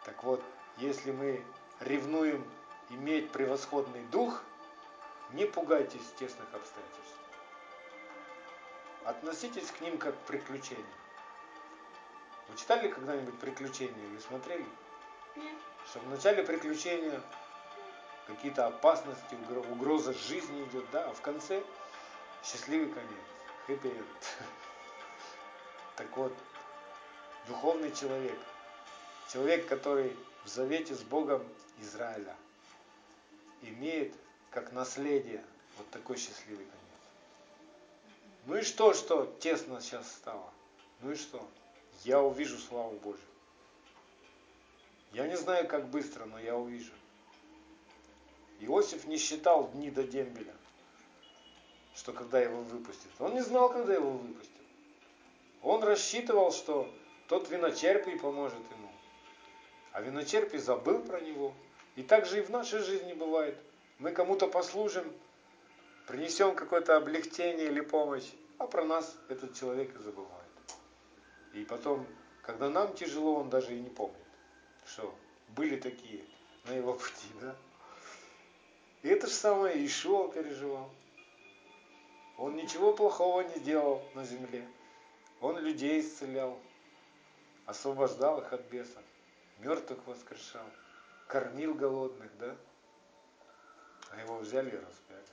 [0.03, 0.43] Так вот,
[0.77, 1.43] если мы
[1.79, 2.43] ревнуем
[2.89, 4.41] иметь превосходный дух,
[5.31, 7.15] не пугайтесь тесных обстоятельств.
[9.05, 10.85] Относитесь к ним как к приключениям.
[12.47, 14.65] Вы читали когда-нибудь приключения или смотрели?
[15.35, 15.57] Нет.
[15.85, 17.21] Что в начале приключения
[18.29, 19.35] какие-то опасности,
[19.71, 21.63] угроза жизни идет, да, а в конце
[22.43, 23.09] счастливый конец,
[23.67, 24.07] хэппи энд.
[25.95, 26.33] Так вот,
[27.47, 28.39] духовный человек,
[29.33, 30.15] человек, который
[30.45, 31.43] в завете с Богом
[31.81, 32.35] Израиля,
[33.63, 34.13] имеет
[34.49, 35.43] как наследие
[35.77, 36.79] вот такой счастливый конец.
[38.45, 40.53] Ну и что, что тесно сейчас стало?
[41.01, 41.45] Ну и что?
[42.05, 43.25] Я увижу славу Божью.
[45.11, 46.93] Я не знаю, как быстро, но я увижу.
[48.59, 50.53] Иосиф не считал дни до дембеля,
[51.95, 53.11] что когда его выпустят.
[53.19, 54.51] Он не знал, когда его выпустят.
[55.61, 56.89] Он рассчитывал, что
[57.27, 58.91] тот виночерпий поможет ему.
[59.91, 61.53] А виночерпий забыл про него.
[61.95, 63.57] И так же и в нашей жизни бывает.
[63.97, 65.11] Мы кому-то послужим,
[66.07, 70.35] принесем какое-то облегчение или помощь, а про нас этот человек и забывает.
[71.53, 72.05] И потом,
[72.41, 74.17] когда нам тяжело, он даже и не помнит,
[74.85, 75.13] что
[75.49, 76.23] были такие
[76.65, 77.55] на его пути, да?
[79.01, 80.89] И это же самое Ишуа переживал.
[82.37, 84.67] Он ничего плохого не делал на земле.
[85.41, 86.59] Он людей исцелял,
[87.65, 89.03] освобождал их от бесов,
[89.59, 90.65] мертвых воскрешал,
[91.27, 92.55] кормил голодных, да?
[94.11, 95.23] А его взяли и распяли.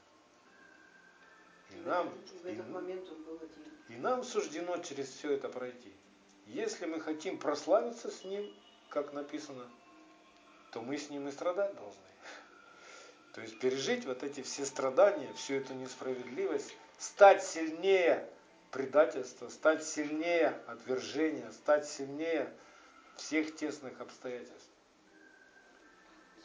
[1.71, 2.13] И нам,
[2.45, 3.05] один.
[3.89, 5.93] И нам суждено через все это пройти.
[6.47, 8.55] Если мы хотим прославиться с Ним,
[8.89, 9.69] как написано,
[10.71, 12.01] то мы с Ним и страдать должны.
[13.37, 18.27] То есть пережить вот эти все страдания, всю эту несправедливость, стать сильнее
[18.71, 22.51] предательства, стать сильнее отвержения, стать сильнее
[23.17, 24.71] всех тесных обстоятельств.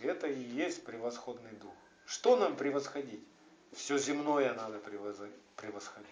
[0.02, 1.74] Это и есть превосходный дух.
[2.06, 3.24] Что нам превосходить?
[3.72, 6.10] Все земное надо превосходить.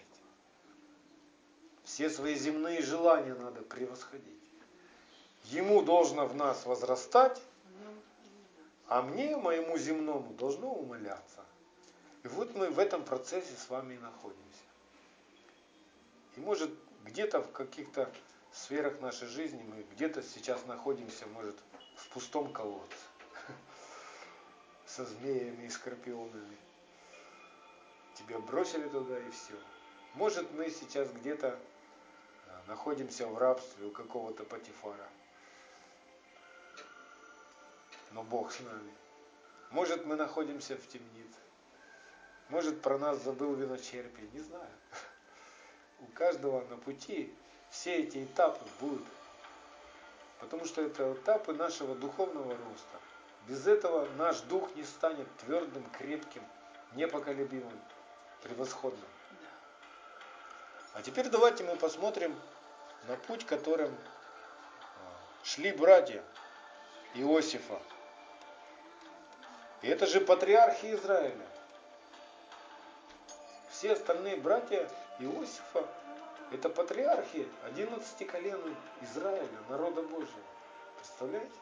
[1.84, 4.40] Все свои земные желания надо превосходить.
[5.44, 7.38] Ему должно в нас возрастать,
[8.90, 11.44] а мне, моему земному, должно умоляться.
[12.24, 14.64] И вот мы в этом процессе с вами и находимся.
[16.36, 16.70] И может
[17.04, 18.12] где-то в каких-то
[18.52, 21.56] сферах нашей жизни мы где-то сейчас находимся, может,
[21.94, 22.96] в пустом колодце
[24.86, 26.56] со змеями и скорпионами.
[28.14, 29.54] Тебя бросили туда и все.
[30.14, 31.56] Может, мы сейчас где-то
[32.48, 35.08] а, находимся в рабстве у какого-то патифара
[38.12, 38.92] но Бог с нами.
[39.70, 41.38] Может, мы находимся в темнице.
[42.48, 44.70] Может, про нас забыл виночерпий, не знаю.
[46.00, 47.32] У каждого на пути
[47.70, 49.06] все эти этапы будут.
[50.40, 53.00] Потому что это этапы нашего духовного роста.
[53.46, 56.42] Без этого наш дух не станет твердым, крепким,
[56.94, 57.80] непоколебимым,
[58.42, 59.08] превосходным.
[60.94, 62.34] А теперь давайте мы посмотрим
[63.06, 66.22] на путь, которым а, шли братья
[67.14, 67.80] Иосифа.
[69.82, 71.46] И это же патриархи Израиля.
[73.70, 74.88] Все остальные братья
[75.18, 75.86] Иосифа–
[76.52, 80.42] это патриархи 11 колен Израиля, народа Божьего.
[80.98, 81.52] Представляете?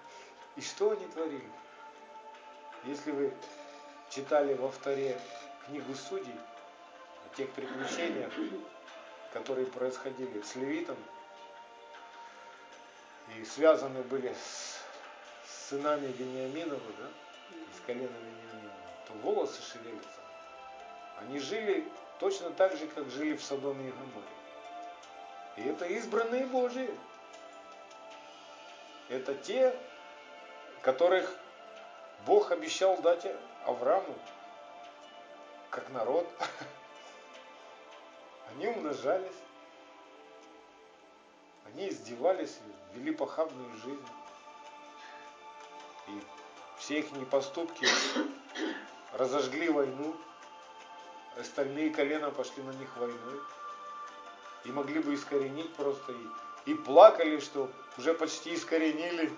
[0.56, 1.48] И что они творили?
[2.84, 3.32] Если вы
[4.08, 5.20] читали во вторе
[5.66, 6.34] книгу судей
[7.26, 8.32] о тех приключениях,
[9.32, 10.96] которые происходили с левитом
[13.36, 14.80] и связаны были с
[15.68, 17.08] сынами Вениаминова, да,
[17.72, 18.72] из колена Вениамина,
[19.06, 20.20] то волосы шевелятся.
[21.18, 21.86] Они жили
[22.18, 24.26] точно так же, как жили в Содоме и Гоморе.
[25.56, 26.92] И это избранные Божьи.
[29.08, 29.76] это те,
[30.82, 31.34] которых
[32.26, 33.26] Бог обещал дать
[33.66, 34.14] Аврааму,
[35.70, 36.28] как народ.
[38.50, 39.36] Они умножались,
[41.72, 42.58] они издевались,
[42.94, 44.06] вели похабную жизнь.
[46.08, 46.20] И
[46.80, 47.86] все их поступки
[49.12, 50.16] разожгли войну,
[51.38, 53.40] остальные колена пошли на них войной.
[54.64, 56.12] И могли бы искоренить просто.
[56.12, 59.30] И, и плакали, что уже почти искоренили.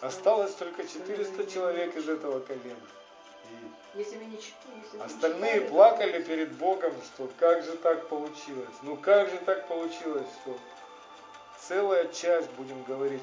[0.00, 2.80] Осталось только 400 человек из этого колена.
[3.94, 8.76] И если не, если остальные читали, плакали перед Богом, что как же так получилось.
[8.82, 10.58] Ну как же так получилось, что
[11.60, 13.22] целая часть, будем говорить,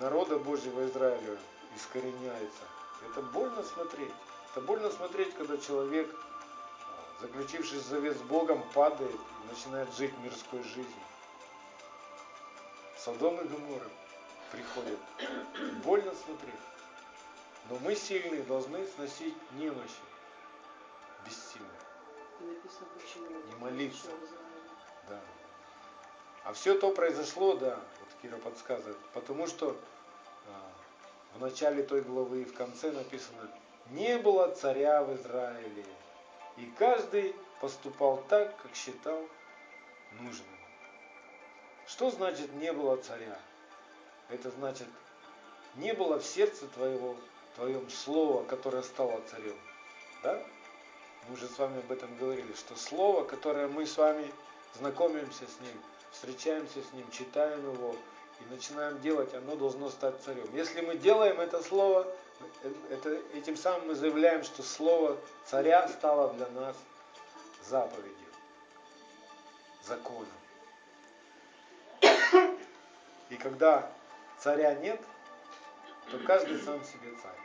[0.00, 1.36] народа Божьего Израиля
[1.76, 2.62] искореняется.
[3.10, 4.12] Это больно смотреть.
[4.50, 6.14] Это больно смотреть, когда человек,
[7.20, 11.04] заключившись завет с Богом, падает и начинает жить мирской жизнью.
[12.98, 13.90] Содом и Гоморра
[14.52, 14.98] приходят.
[15.82, 16.60] Больно смотреть.
[17.68, 20.02] Но мы сильные должны сносить немощи
[21.24, 21.70] бессильных.
[22.40, 24.08] И молиться.
[25.08, 25.20] Да.
[26.44, 29.76] А все то произошло, да, вот Кира подсказывает, потому что
[31.34, 33.50] в начале той главы и в конце написано,
[33.90, 35.84] не было царя в Израиле,
[36.56, 39.22] и каждый поступал так, как считал
[40.20, 40.46] нужным.
[41.86, 43.38] Что значит не было царя?
[44.28, 44.86] Это значит,
[45.76, 47.16] не было в сердце твоего
[47.54, 49.56] твоем слово, которое стало царем.
[50.22, 50.42] Да?
[51.28, 54.30] Мы уже с вами об этом говорили, что слово, которое мы с вами
[54.78, 57.94] знакомимся с ним, встречаемся с ним, читаем его
[58.42, 60.48] и начинаем делать, оно должно стать царем.
[60.54, 62.06] Если мы делаем это слово,
[62.90, 66.76] это, этим самым мы заявляем, что слово царя стало для нас
[67.64, 68.28] заповедью,
[69.84, 70.28] законом.
[73.30, 73.90] И когда
[74.38, 75.00] царя нет,
[76.10, 77.38] то каждый сам себе царь.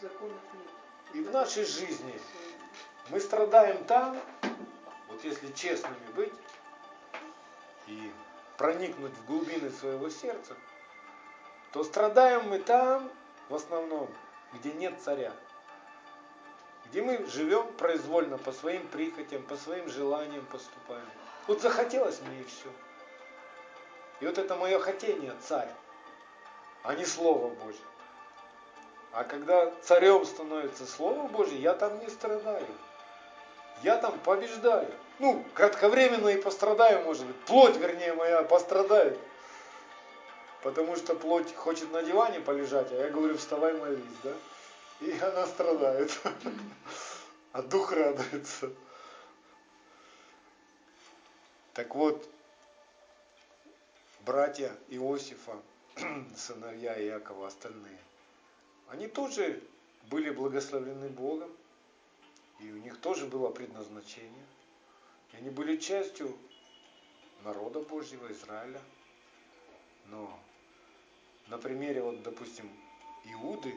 [0.00, 1.14] Законов нет.
[1.14, 2.18] И в нашей жизни
[3.08, 4.20] мы страдаем там,
[5.08, 6.32] вот если честными быть
[7.86, 8.10] и
[8.60, 10.54] проникнуть в глубины своего сердца,
[11.72, 13.10] то страдаем мы там
[13.48, 14.10] в основном,
[14.52, 15.32] где нет царя.
[16.84, 21.06] Где мы живем произвольно, по своим прихотям, по своим желаниям поступаем.
[21.46, 22.68] Вот захотелось мне и все.
[24.20, 25.72] И вот это мое хотение, царь,
[26.82, 27.80] а не Слово Божье.
[29.12, 32.66] А когда царем становится Слово Божье, я там не страдаю.
[33.82, 34.92] Я там побеждаю.
[35.18, 37.36] Ну, кратковременно и пострадаю, может быть.
[37.44, 39.18] Плоть, вернее, моя пострадает.
[40.62, 44.32] Потому что плоть хочет на диване полежать, а я говорю, вставай, молись, да?
[45.00, 46.10] И она страдает.
[47.52, 48.70] А дух радуется.
[51.74, 52.28] Так вот,
[54.20, 55.60] братья Иосифа,
[56.36, 57.98] сыновья Иакова, остальные,
[58.88, 59.60] они тоже
[60.10, 61.50] были благословлены Богом,
[62.60, 64.46] и у них тоже было предназначение.
[65.32, 66.36] И они были частью
[67.44, 68.80] народа Божьего, Израиля.
[70.06, 70.38] Но
[71.48, 72.70] на примере, вот, допустим,
[73.24, 73.74] Иуды,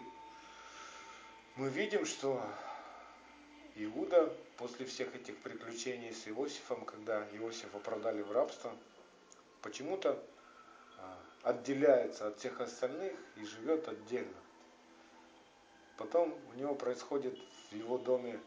[1.56, 2.43] мы видим, что
[3.76, 8.76] Иуда после всех этих приключений с Иосифом, когда Иосифа продали в рабство,
[9.62, 10.24] почему-то
[10.98, 14.38] а, отделяется от всех остальных и живет отдельно.
[15.98, 17.38] Потом у него происходит
[17.72, 18.39] в его доме,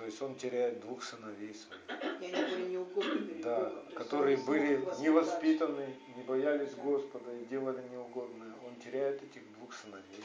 [0.00, 3.42] то есть он теряет двух сыновей своих.
[3.42, 6.82] Да, которые были невоспитаны, не боялись да.
[6.82, 8.52] Господа и делали неугодное.
[8.66, 10.24] Он теряет этих двух сыновей.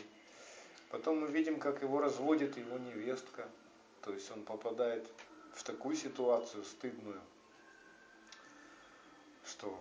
[0.89, 3.49] Потом мы видим, как его разводит его невестка.
[4.01, 5.05] То есть он попадает
[5.53, 7.19] в такую ситуацию стыдную,
[9.45, 9.77] что...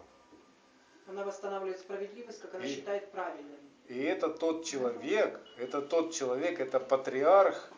[1.07, 2.69] Она восстанавливает справедливость, как она и...
[2.69, 3.61] считает правильным.
[3.87, 7.71] И это тот человек, это тот человек, это патриарх,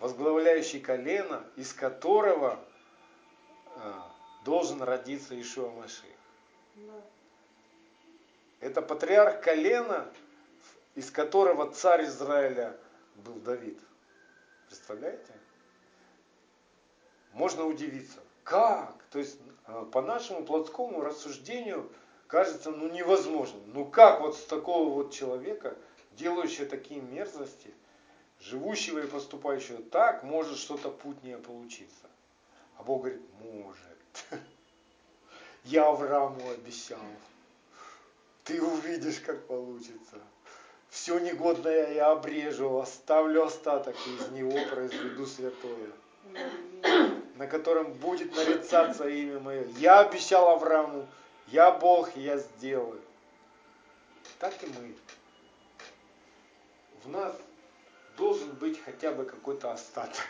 [0.00, 2.58] возглавляющий колено, из которого
[3.76, 4.10] а,
[4.44, 6.10] должен родиться Ишуа Маших.
[8.60, 10.08] Это патриарх колена,
[10.94, 12.76] из которого царь Израиля
[13.16, 13.78] был Давид.
[14.68, 15.32] Представляете?
[17.32, 18.20] Можно удивиться.
[18.42, 19.02] Как?
[19.10, 21.90] То есть а, по нашему плотскому рассуждению
[22.26, 23.60] кажется, ну невозможно.
[23.66, 25.76] Ну как вот с такого вот человека,
[26.12, 27.72] делающего такие мерзости,
[28.44, 32.06] живущего и поступающего так, может что-то путнее получиться?
[32.76, 34.42] А Бог говорит, может.
[35.64, 36.98] Я Аврааму обещал.
[38.44, 40.20] Ты увидишь, как получится.
[40.90, 45.90] Все негодное я обрежу, оставлю остаток, и из него произведу святое,
[47.36, 49.66] на котором будет нарицаться имя мое.
[49.78, 51.08] Я обещал Аврааму,
[51.48, 53.00] я Бог, я сделаю.
[54.38, 54.94] так и мы.
[57.02, 57.34] В нас
[58.16, 60.26] должен быть хотя бы какой-то остаток.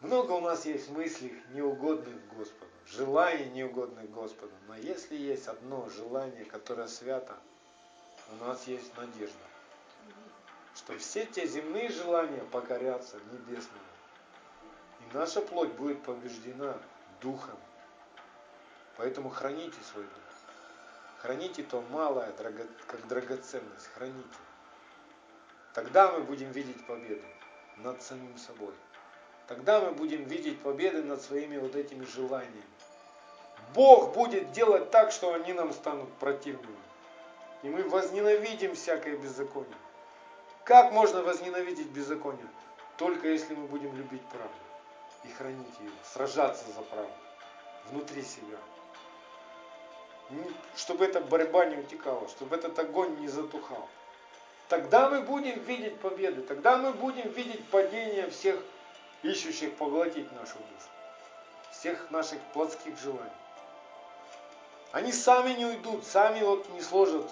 [0.00, 4.52] Много у нас есть мыслей неугодных Господу, желаний неугодных Господу.
[4.68, 7.36] Но если есть одно желание, которое свято,
[8.32, 9.46] у нас есть надежда,
[10.76, 13.80] что все те земные желания покорятся небесному.
[15.00, 16.76] И наша плоть будет побеждена
[17.20, 17.58] Духом.
[18.98, 20.24] Поэтому храните свой Дух.
[21.22, 22.30] Храните то малое,
[22.86, 23.86] как драгоценность.
[23.94, 24.36] Храните.
[25.74, 27.24] Тогда мы будем видеть победу
[27.78, 28.72] над самим собой.
[29.48, 32.62] Тогда мы будем видеть победы над своими вот этими желаниями.
[33.74, 36.78] Бог будет делать так, что они нам станут противными.
[37.64, 39.74] И мы возненавидим всякое беззаконие.
[40.62, 42.46] Как можно возненавидеть беззаконие?
[42.96, 44.54] Только если мы будем любить правду
[45.24, 47.12] и хранить ее, сражаться за правду
[47.90, 48.58] внутри себя.
[50.76, 53.88] Чтобы эта борьба не утекала, чтобы этот огонь не затухал.
[54.74, 58.60] Тогда мы будем видеть победы, тогда мы будем видеть падение всех
[59.22, 60.90] ищущих поглотить нашу душу,
[61.70, 63.30] всех наших плотских желаний.
[64.90, 67.24] Они сами не уйдут, сами вот не сложат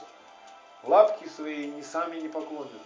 [0.84, 2.78] лапки свои, не сами не поклонятся.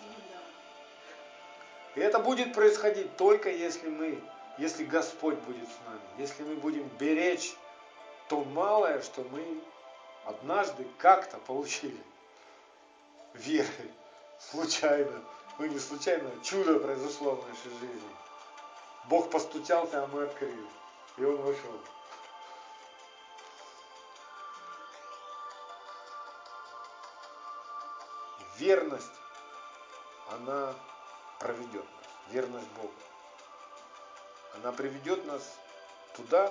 [1.95, 4.19] И это будет происходить только если мы,
[4.57, 7.55] если Господь будет с нами, если мы будем беречь
[8.31, 9.61] то малое, что мы
[10.25, 12.03] однажды как-то получили
[13.35, 13.91] веры,
[14.39, 15.22] случайно,
[15.59, 18.16] ну не случайно, чудо произошло в нашей жизни.
[19.09, 20.66] Бог постучался, а мы открыли.
[21.16, 21.80] И он вошел.
[28.59, 29.12] Верность,
[30.30, 30.74] она
[31.39, 32.07] проведет нас.
[32.30, 32.93] Верность Богу.
[34.57, 35.43] Она приведет нас
[36.16, 36.51] туда,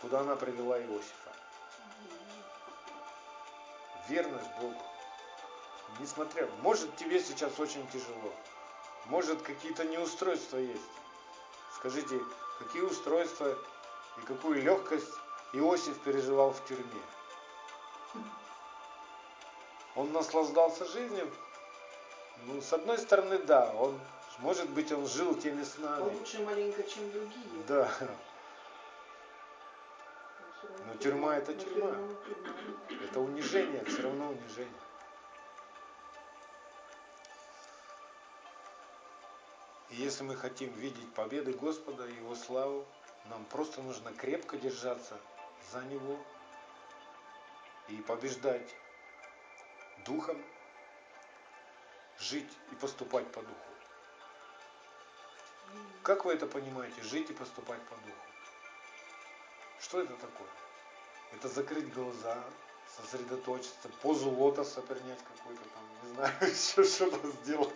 [0.00, 1.32] куда она привела Иосифа.
[4.08, 4.91] Верность Богу.
[6.00, 8.32] Несмотря, может тебе сейчас очень тяжело,
[9.06, 10.80] может какие-то неустройства есть.
[11.76, 12.20] Скажите,
[12.58, 13.56] какие устройства
[14.18, 15.12] и какую легкость
[15.52, 17.02] Иосиф переживал в тюрьме?
[19.94, 21.30] Он наслаждался жизнью?
[22.46, 24.00] Ну, с одной стороны, да, он,
[24.38, 26.02] может быть, он жил теми снами.
[26.02, 27.44] Лучше маленько, чем другие.
[27.68, 27.90] Да.
[30.86, 31.94] Но тюрьма это тюрьма.
[33.04, 34.72] Это унижение, все равно унижение.
[39.92, 42.86] И если мы хотим видеть победы Господа и Его славу,
[43.26, 45.20] нам просто нужно крепко держаться
[45.70, 46.18] за Него
[47.88, 48.74] и побеждать
[50.06, 50.42] Духом,
[52.18, 53.54] жить и поступать по Духу.
[56.02, 58.16] Как вы это понимаете, жить и поступать по Духу?
[59.78, 60.48] Что это такое?
[61.34, 62.42] Это закрыть глаза,
[62.96, 67.74] сосредоточиться, позу лотоса принять какую-то там, не знаю, еще что-то сделать.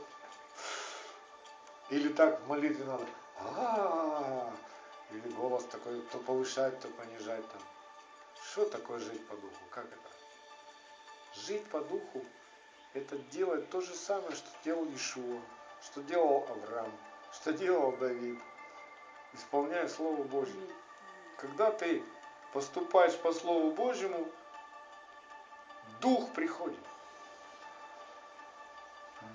[1.91, 3.07] Или так в молитве надо.
[3.39, 4.53] А,
[5.11, 7.63] Или голос такой то повышать, то понижать там.
[8.43, 9.65] Что такое жить по духу?
[9.71, 11.41] Как это?
[11.47, 12.25] Жить по духу
[12.97, 15.41] это делать то же самое, что делал Ишуа,
[15.83, 16.91] что делал Авраам,
[17.33, 18.41] что делал Давид,
[19.35, 20.61] исполняя Слово Божье.
[21.37, 22.03] Когда ты
[22.55, 24.27] поступаешь по Слову Божьему,
[26.01, 26.79] Дух приходит.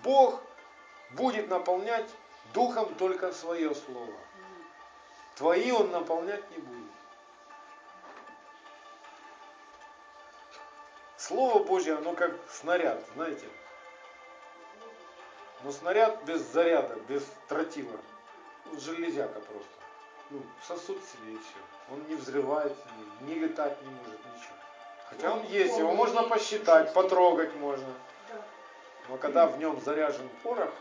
[0.03, 0.41] Бог
[1.11, 2.09] будет наполнять
[2.53, 4.13] Духом только свое слово.
[5.35, 6.91] Твои он наполнять не будет.
[11.17, 13.45] Слово Божье, оно как снаряд, знаете.
[15.63, 17.99] Но снаряд без заряда, без тротила.
[18.65, 19.69] Ну, железяка просто.
[20.31, 21.93] Ну, сосуд себе и все.
[21.93, 22.83] Он не взрывается,
[23.21, 24.55] не, не летать не может, ничего.
[25.09, 27.93] Хотя он есть, его можно посчитать, потрогать можно.
[29.09, 30.71] Но когда в нем заряжен порох,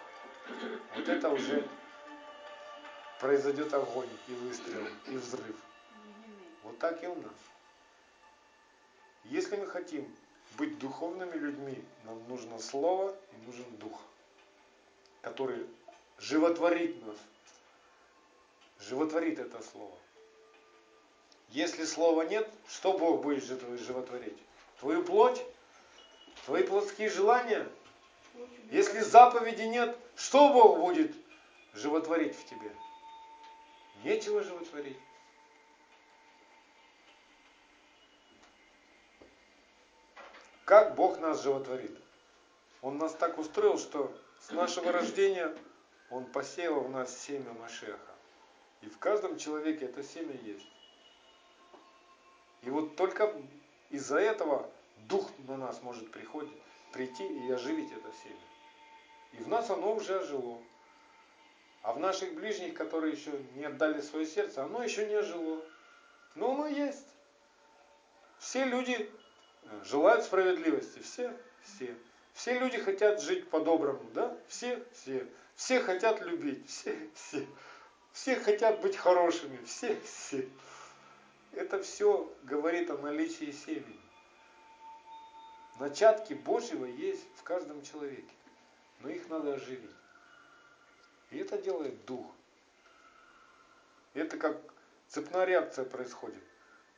[0.96, 1.68] вот это уже
[3.20, 5.56] произойдет огонь и выстрел, и взрыв.
[6.62, 7.34] Вот так и у нас.
[9.24, 10.10] Если мы хотим
[10.56, 14.00] быть духовными людьми, нам нужно слово и нужен дух,
[15.22, 15.66] который
[16.18, 17.16] животворит нас,
[18.80, 19.96] животворит это слово.
[21.50, 24.38] Если слова нет, что Бог будет животворить?
[24.78, 25.44] Твою плоть?
[26.46, 27.68] Твои плотские желания?
[28.70, 31.16] Если заповеди нет, что Бог будет
[31.72, 32.70] животворить в тебе?
[34.04, 34.98] Нечего животворить.
[40.66, 41.98] Как Бог нас животворит?
[42.82, 45.56] Он нас так устроил, что с нашего рождения
[46.10, 48.14] Он посеял в нас семя Машеха.
[48.82, 50.66] И в каждом человеке это семя есть.
[52.62, 53.34] И вот только
[53.88, 54.70] из-за этого
[55.08, 56.52] Дух на нас может приходить,
[56.92, 58.49] прийти и оживить это семя.
[59.32, 60.60] И в нас оно уже ожило.
[61.82, 65.64] А в наших ближних, которые еще не отдали свое сердце, оно еще не ожило.
[66.34, 67.06] Но оно есть.
[68.38, 69.10] Все люди
[69.62, 70.98] э, желают справедливости.
[71.00, 71.94] Все, все.
[72.34, 74.36] Все люди хотят жить по-доброму, да?
[74.48, 75.26] Все, все.
[75.54, 77.46] Все хотят любить, все, все.
[78.12, 80.48] Все хотят быть хорошими, все, все.
[81.52, 84.00] Это все говорит о наличии семени.
[85.78, 88.32] Начатки Божьего есть в каждом человеке,
[89.00, 89.90] но их надо оживить.
[91.30, 92.26] И это делает Дух.
[94.14, 94.56] Это как
[95.08, 96.42] цепная реакция происходит.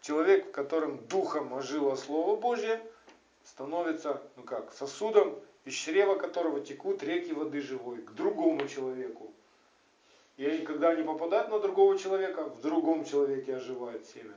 [0.01, 2.83] Человек, в котором духом ожило Слово Божье,
[3.45, 9.33] становится, ну как, сосудом, из чрева которого текут реки воды живой, к другому человеку.
[10.37, 14.35] И они, когда они попадают на другого человека, в другом человеке оживает семя.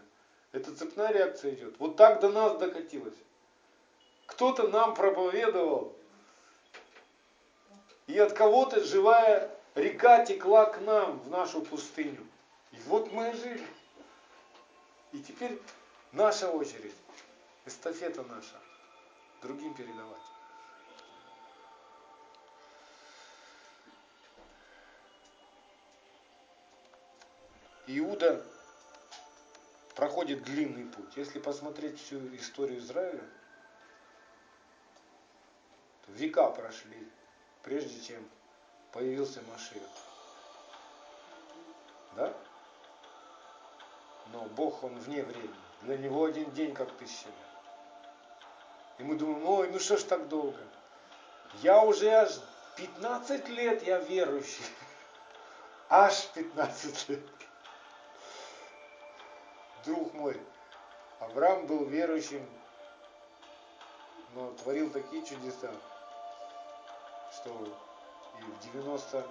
[0.52, 1.80] Это цепная реакция идет.
[1.80, 3.16] Вот так до нас докатилось.
[4.28, 5.95] Кто-то нам проповедовал,
[8.08, 12.26] и от кого-то живая река текла к нам в нашу пустыню.
[12.72, 13.66] И вот мы жили.
[15.12, 15.60] И теперь
[16.12, 16.96] наша очередь,
[17.66, 18.60] эстафета наша,
[19.42, 20.22] другим передавать.
[27.88, 28.44] Иуда
[29.96, 31.16] проходит длинный путь.
[31.16, 33.24] Если посмотреть всю историю Израиля,
[36.06, 37.08] то века прошли,
[37.66, 38.26] прежде чем
[38.94, 39.90] появился Машиах.
[42.16, 42.34] Да?
[44.32, 45.56] Но Бог, Он вне времени.
[45.82, 47.36] Для Него один день как тысяча лет.
[49.00, 50.60] И мы думаем, ой, ну что ж так долго?
[51.62, 52.40] Я уже аж
[52.78, 54.64] 15 лет я верующий.
[55.90, 57.22] Аж 15 лет
[59.86, 60.40] друг мой,
[61.20, 62.44] Авраам был верующим,
[64.34, 65.72] но творил такие чудеса,
[67.46, 67.68] что
[68.40, 69.28] и в 90,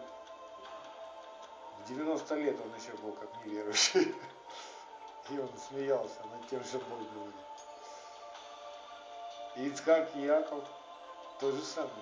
[1.78, 4.14] в 90 лет он еще был как неверующий.
[5.30, 7.34] И он смеялся над тем, что Бог говорит.
[9.56, 10.64] Ицхак и Яков
[11.40, 11.92] то же самое.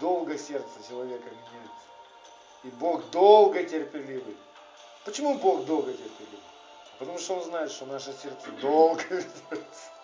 [0.00, 1.88] Долго сердце человека меняется.
[2.64, 4.36] И Бог долго терпеливый.
[5.04, 6.40] Почему Бог долго терпелив?
[6.98, 9.97] Потому что Он знает, что наше сердце долго ведется.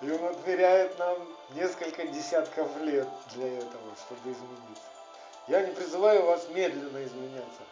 [0.00, 1.18] И Он отмеряет нам
[1.50, 4.84] несколько десятков лет для этого, чтобы измениться.
[5.48, 7.62] Я не призываю вас медленно изменяться.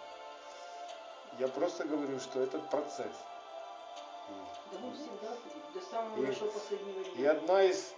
[1.39, 3.13] Я просто говорю, что это процесс.
[4.73, 7.93] Да он всегда будет, до самого И- нашего последнего И одна из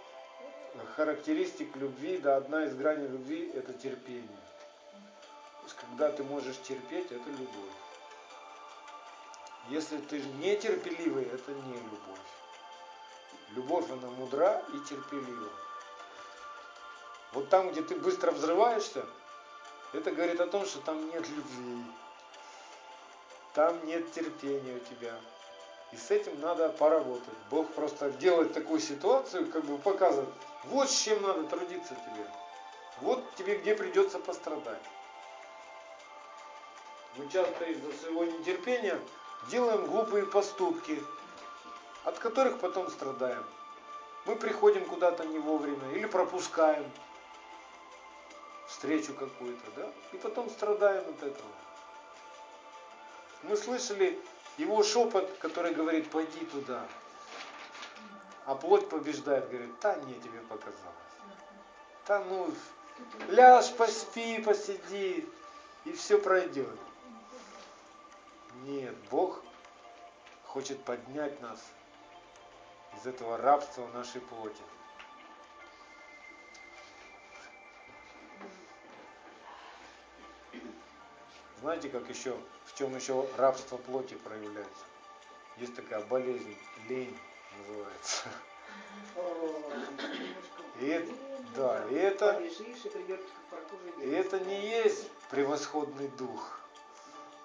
[0.95, 4.27] характеристик любви, да, одна из граней любви– это терпение.
[4.91, 7.73] То есть, когда ты можешь терпеть, это любовь.
[9.69, 12.19] Если ты не терпеливый, это не любовь.
[13.55, 15.49] Любовь, мудра и терпелива.
[17.33, 19.05] Вот там, где ты быстро взрываешься,
[19.93, 21.83] это говорит о том, что там нет любви.
[23.53, 25.13] Там нет терпения у тебя.
[25.91, 27.33] И с этим надо поработать.
[27.49, 30.29] Бог просто делает такую ситуацию, как бы показывает,
[30.65, 32.25] вот с чем надо трудиться тебе.
[33.01, 34.81] Вот тебе где придется пострадать.
[37.15, 38.99] Мы часто из-за своего нетерпения
[39.49, 41.03] делаем глупые поступки,
[42.05, 43.43] от которых потом страдаем.
[44.25, 46.89] Мы приходим куда-то не вовремя или пропускаем
[48.67, 51.49] встречу какую-то, да, и потом страдаем от этого.
[53.43, 54.19] Мы слышали
[54.57, 56.85] его шепот, который говорит, пойди туда.
[58.45, 60.75] А плоть побеждает, говорит, да не, тебе показалось.
[62.07, 62.53] Да ну,
[63.29, 65.27] ляжь, поспи, посиди,
[65.85, 66.77] и все пройдет.
[68.63, 69.41] Нет, Бог
[70.45, 71.59] хочет поднять нас
[72.97, 74.61] из этого рабства нашей плоти.
[81.61, 84.85] Знаете, как еще, в чем еще рабство плоти проявляется?
[85.57, 87.17] Есть такая болезнь, лень
[87.57, 88.29] называется.
[90.79, 91.13] И это-
[91.55, 92.39] да, и это-
[94.01, 96.59] и это не есть превосходный дух.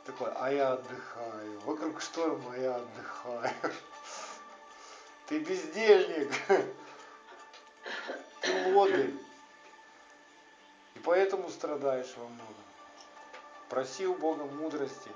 [0.07, 1.61] Такой, а я отдыхаю.
[1.61, 3.51] Вокруг шторма, а я отдыхаю.
[5.27, 6.33] Ты бездельник.
[8.41, 9.15] Ты лодырь.
[10.95, 12.55] И поэтому страдаешь во многом.
[13.71, 15.11] Проси у Бога мудрости,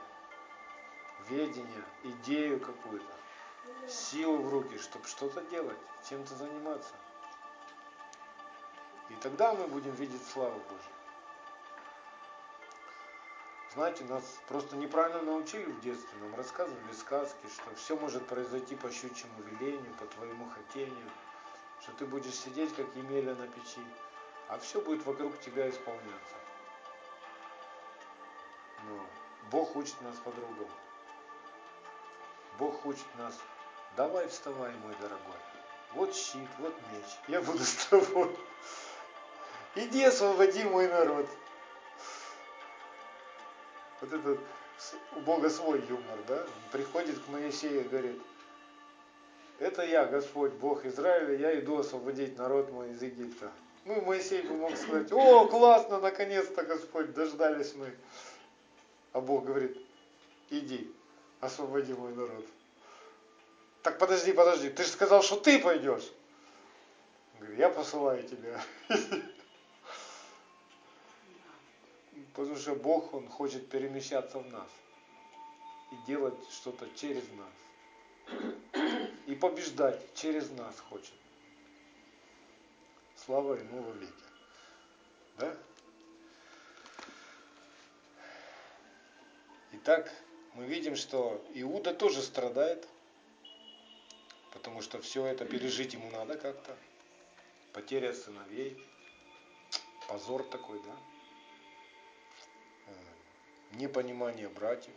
[1.29, 3.13] ведения, идею какую-то,
[3.89, 5.79] силу в руки, чтобы что-то делать,
[6.09, 6.95] чем-то заниматься.
[9.11, 10.98] И тогда мы будем видеть славу Божью.
[13.75, 18.91] Знаете, нас просто неправильно научили в детстве, нам рассказывали сказки, что все может произойти по
[18.91, 21.11] щучьему велению, по твоему хотению,
[21.83, 23.83] что ты будешь сидеть, как Емеля на печи,
[24.49, 26.35] а все будет вокруг тебя исполняться.
[28.85, 29.07] Но
[29.51, 30.71] Бог учит нас по-другому.
[32.59, 33.39] Бог учит нас,
[33.97, 35.37] давай вставай, мой дорогой.
[35.93, 38.35] Вот щит, вот меч, я буду с тобой.
[39.75, 41.29] Иди освободи мой народ.
[44.01, 44.39] Вот этот
[45.17, 46.41] у Бога свой юмор, да?
[46.41, 48.21] Он приходит к Моисею и говорит,
[49.59, 53.51] это я, Господь, Бог Израиля, я иду освободить народ мой из Египта.
[53.85, 57.93] Ну, Моисей бы мог сказать, о, классно, наконец-то, Господь, дождались мы.
[59.13, 59.77] А Бог говорит,
[60.51, 60.93] иди,
[61.41, 62.47] освободи мой народ.
[63.83, 66.13] Так подожди, подожди, ты же сказал, что ты пойдешь.
[67.41, 68.61] Говорит, я посылаю тебя.
[72.39, 74.71] Потому что Бог, Он хочет перемещаться в нас
[75.91, 78.81] и делать что-то через нас.
[79.27, 81.15] И побеждать через нас хочет.
[83.17, 84.13] Слава Ему во веки.
[85.39, 85.57] Да?
[89.73, 90.09] Итак,
[90.55, 92.87] мы видим, что Иуда тоже страдает,
[94.53, 96.77] потому что все это пережить ему надо как-то.
[97.73, 98.81] Потеря сыновей,
[100.07, 101.18] позор такой, да?
[103.79, 104.95] Непонимание братьев.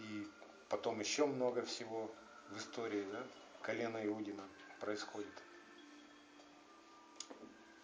[0.00, 0.26] И
[0.68, 2.10] потом еще много всего
[2.50, 3.26] в истории, да,
[3.62, 4.44] колена Иудина
[4.80, 5.42] происходит.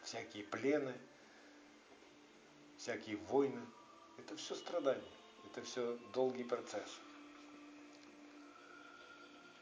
[0.04, 0.94] Всякие плены,
[2.78, 3.60] всякие войны.
[4.18, 5.02] Это все страдания,
[5.50, 7.00] это все долгий процесс.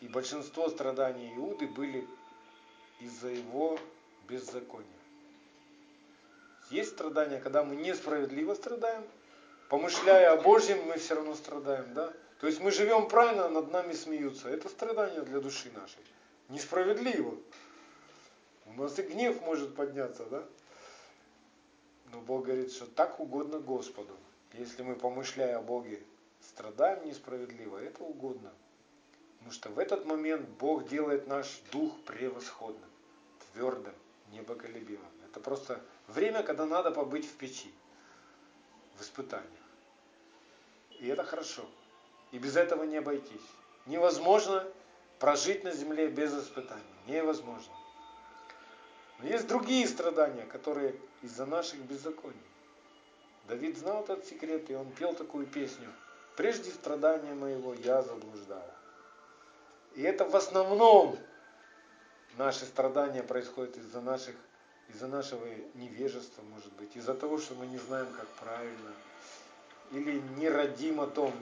[0.01, 2.07] И большинство страданий Иуды были
[3.01, 3.79] из-за его
[4.29, 5.00] беззакония.
[6.71, 9.05] Есть страдания, когда мы несправедливо страдаем,
[9.69, 12.13] помышляя о Божьем, мы все равно страдаем, да?
[12.41, 14.49] То есть мы живем правильно, над нами смеются.
[14.49, 16.01] Это страдание для души нашей.
[16.49, 17.37] Несправедливо.
[18.67, 20.45] У нас и гнев может подняться, да?
[22.13, 24.17] Но Бог говорит, что так угодно Господу.
[24.55, 26.01] Если мы, помышляя о Боге,
[26.41, 28.53] страдаем несправедливо, это угодно.
[29.39, 32.91] Потому что в этот момент Бог делает наш дух превосходным,
[33.53, 33.95] твердым,
[34.33, 35.07] непоколебимым.
[35.29, 35.81] Это просто
[36.11, 37.73] время, когда надо побыть в печи,
[38.99, 39.47] в испытаниях.
[40.99, 41.65] И это хорошо.
[42.33, 43.41] И без этого не обойтись.
[43.87, 44.67] Невозможно
[45.19, 46.83] прожить на земле без испытаний.
[47.07, 47.75] Невозможно.
[49.19, 52.37] Но есть другие страдания, которые из-за наших беззаконий.
[53.49, 55.93] Давид знал этот секрет, и он пел такую песню.
[56.37, 58.65] Прежде страдания моего я заблуждал.
[59.95, 61.19] И это в основном
[62.39, 64.37] наши страдания происходят из-за наших
[64.93, 68.93] из-за нашего невежества, может быть, из-за того, что мы не знаем, как правильно,
[69.93, 71.33] или не родим о том,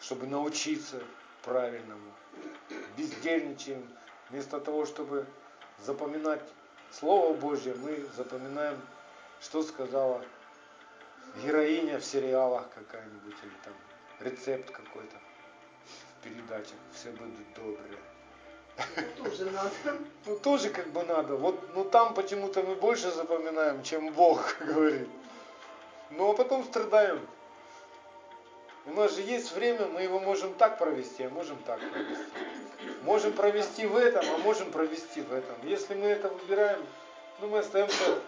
[0.00, 1.02] чтобы научиться
[1.42, 2.12] правильному,
[2.96, 3.88] бездельничаем,
[4.30, 5.26] вместо того, чтобы
[5.82, 6.42] запоминать
[6.90, 8.80] Слово Божье, мы запоминаем,
[9.40, 10.24] что сказала
[11.42, 13.74] героиня в сериалах какая-нибудь, или там
[14.20, 15.16] рецепт какой-то
[15.86, 17.98] в передачах, все будут добрые.
[19.16, 19.70] Тоже надо.
[20.26, 21.36] Ну тоже как бы надо.
[21.36, 25.08] Вот, ну там почему-то мы больше запоминаем, чем Бог говорит.
[26.10, 27.20] Ну а потом страдаем.
[28.86, 32.24] У нас же есть время, мы его можем так провести, а можем так провести.
[33.02, 35.56] Можем провести в этом, а можем провести в этом.
[35.62, 36.84] Если мы это выбираем,
[37.40, 38.18] ну мы остаемся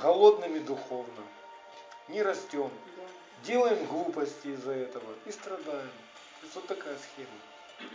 [0.00, 1.22] голодными духовно,
[2.08, 2.70] не растем,
[3.42, 5.90] делаем глупости из-за этого и страдаем.
[6.40, 7.90] То есть вот такая схема.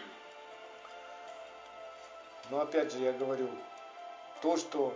[2.49, 3.47] Но опять же я говорю,
[4.41, 4.93] то, что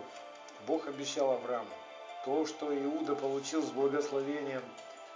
[0.65, 1.69] Бог обещал Аврааму,
[2.25, 4.63] то, что Иуда получил с благословением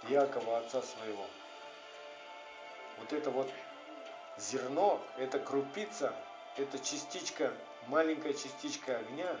[0.08, 1.26] Якова, отца своего,
[3.00, 3.50] вот это вот
[4.38, 6.14] зерно, это крупица,
[6.56, 7.52] это частичка,
[7.88, 9.36] маленькая частичка огня,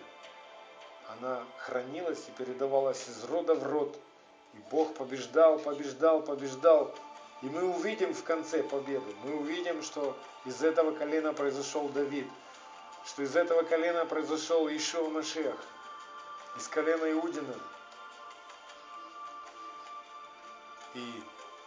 [1.08, 3.96] она хранилась и передавалась из рода в род.
[4.54, 6.94] И Бог побеждал, побеждал, побеждал.
[7.42, 9.06] И мы увидим в конце победу.
[9.24, 12.26] Мы увидим, что из этого колена произошел Давид–
[13.04, 15.56] что из этого колена произошел Ишуа Машех,
[16.56, 17.54] из колена Иудина.
[20.94, 21.22] И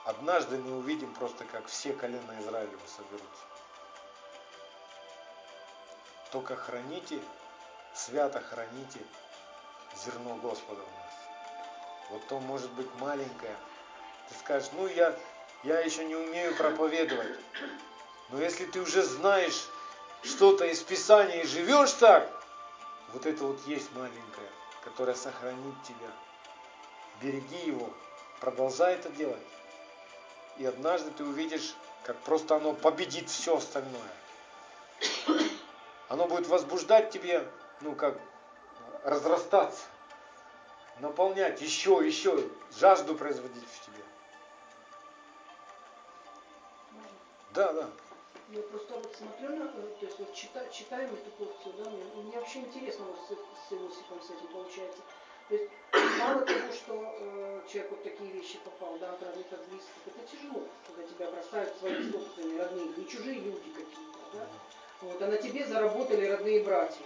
[0.05, 3.43] однажды мы увидим просто, как все колена Израилева соберутся.
[6.31, 7.19] Только храните,
[7.93, 8.99] свято храните
[10.05, 11.13] зерно Господа в нас.
[12.09, 13.55] Вот то может быть маленькое.
[14.29, 15.17] Ты скажешь, ну я,
[15.63, 17.37] я еще не умею проповедовать.
[18.29, 19.67] Но если ты уже знаешь
[20.23, 22.29] что-то из Писания и живешь так,
[23.13, 24.49] вот это вот есть маленькое,
[24.83, 26.11] которое сохранит тебя.
[27.21, 27.89] береги его,
[28.39, 29.41] продолжай это делать.
[30.57, 34.11] И однажды ты увидишь, как просто оно победит все остальное.
[36.09, 37.47] Оно будет возбуждать тебе,
[37.81, 38.19] ну как,
[39.03, 39.83] разрастаться,
[40.99, 44.03] наполнять еще, еще, жажду производить в тебе.
[47.53, 47.89] Да, да.
[48.51, 52.03] Я просто вот смотрю на, э, то есть вот читаю, читаем эту порцию, да, мне,
[52.21, 55.01] мне вообще интересно вот с, с Иосифом с этим получается.
[55.47, 55.71] То есть
[56.19, 60.67] мало того, что э, человек вот такие вещи попал, да, от родных, близких, это тяжело,
[60.85, 64.47] когда тебя бросают свои собственные родные, не чужие люди какие-то, да.
[64.99, 67.05] Вот, а на тебе заработали родные братья.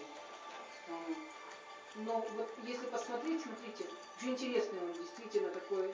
[1.98, 3.86] Но вот если посмотреть, смотрите,
[4.18, 5.94] очень интересный он действительно такой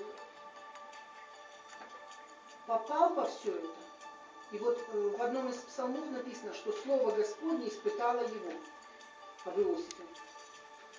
[2.65, 3.80] попал по все это.
[4.51, 8.51] И вот э, в одном из псалмов написано, что Слово Господне испытало его,
[9.45, 10.03] об Иосифе.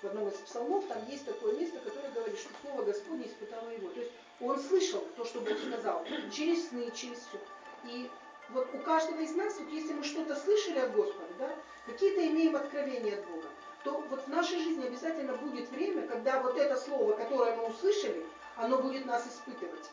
[0.01, 3.89] В одном из псалмов там есть такое место, которое говорит, что Слово Господне испытало его.
[3.91, 7.39] То есть он слышал то, что Бог сказал, через сны, через все.
[7.85, 8.11] И
[8.51, 11.55] вот у каждого из нас, вот если мы что-то слышали от Господа, да,
[11.87, 13.49] какие-то имеем откровения от Бога,
[13.85, 18.27] то вот в нашей жизни обязательно будет время, когда вот это слово, которое мы услышали,
[18.57, 19.91] оно будет нас испытывать.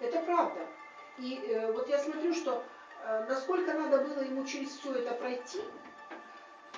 [0.00, 0.66] Это правда.
[1.18, 2.62] И э, вот я смотрю, что
[3.04, 5.60] э, насколько надо было ему через все это пройти,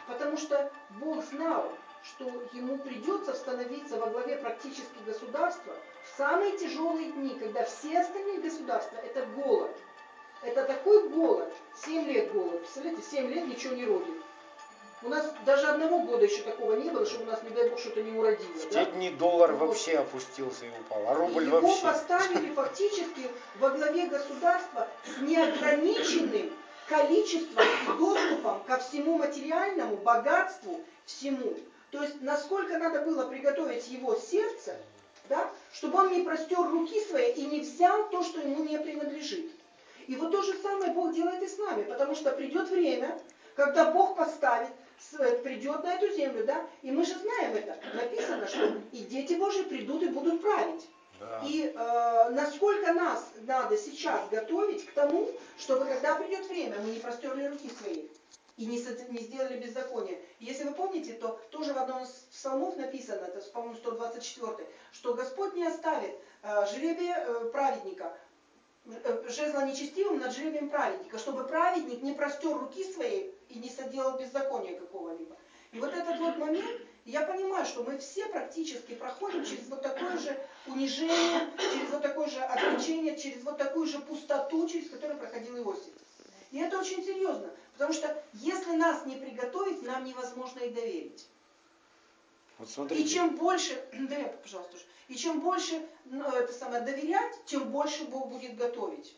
[0.07, 1.72] потому что Бог знал,
[2.03, 5.74] что ему придется становиться во главе практически государства
[6.05, 9.74] в самые тяжелые дни, когда все остальные государства– это голод.
[10.43, 14.24] Это такой голод, 7 лет голод, представляете, 7 лет ничего не родит.
[15.05, 17.78] У нас даже одного года еще такого не было, чтобы у нас, не дай бог,
[17.78, 18.55] что-то не уродило.
[18.55, 18.84] В да?
[18.86, 19.68] те дни доллар вот.
[19.68, 21.78] вообще опустился и упал, а рубль и его вообще.
[21.78, 26.50] Его поставили фактически во главе государства с неограниченным
[26.88, 31.55] количеством и доступом ко всему материальному, богатству, всему.
[31.90, 34.74] То есть, насколько надо было приготовить его сердце,
[35.28, 39.50] да, чтобы он не простер руки свои и не взял то, что ему не принадлежит.
[40.07, 43.18] И вот то же самое Бог делает и с нами, потому что придет время,
[43.55, 44.68] когда Бог поставит
[45.42, 46.66] придет на эту землю, да?
[46.82, 47.76] И мы же знаем это.
[47.94, 50.88] Написано, что и дети Божьи придут и будут править.
[51.20, 51.42] Да.
[51.46, 56.98] И э, насколько нас надо сейчас готовить к тому, чтобы когда придет время, мы не
[56.98, 58.09] простерли руки свои
[58.57, 58.78] и не,
[59.11, 60.20] не сделали беззаконие.
[60.38, 65.55] Если вы помните, то тоже в одном из псалмов написано, это, по-моему, 124, что Господь
[65.55, 68.16] не оставит э, жребие э, праведника,
[68.86, 74.18] э, жезла нечестивым над жребием праведника, чтобы праведник не простер руки своей и не соделал
[74.18, 75.36] беззакония какого-либо.
[75.72, 80.18] И вот этот вот момент, я понимаю, что мы все практически проходим через вот такое
[80.18, 85.57] же унижение, через вот такое же отречение, через вот такую же пустоту, через которую проходил
[85.57, 85.92] Иосиф.
[86.50, 91.26] И это очень серьезно, потому что если нас не приготовить, нам невозможно и доверить.
[92.59, 93.02] Вот смотрите.
[93.02, 94.76] И чем больше, да, пожалуйста,
[95.09, 99.14] и чем больше ну, это самое доверять, тем больше Бог будет готовить.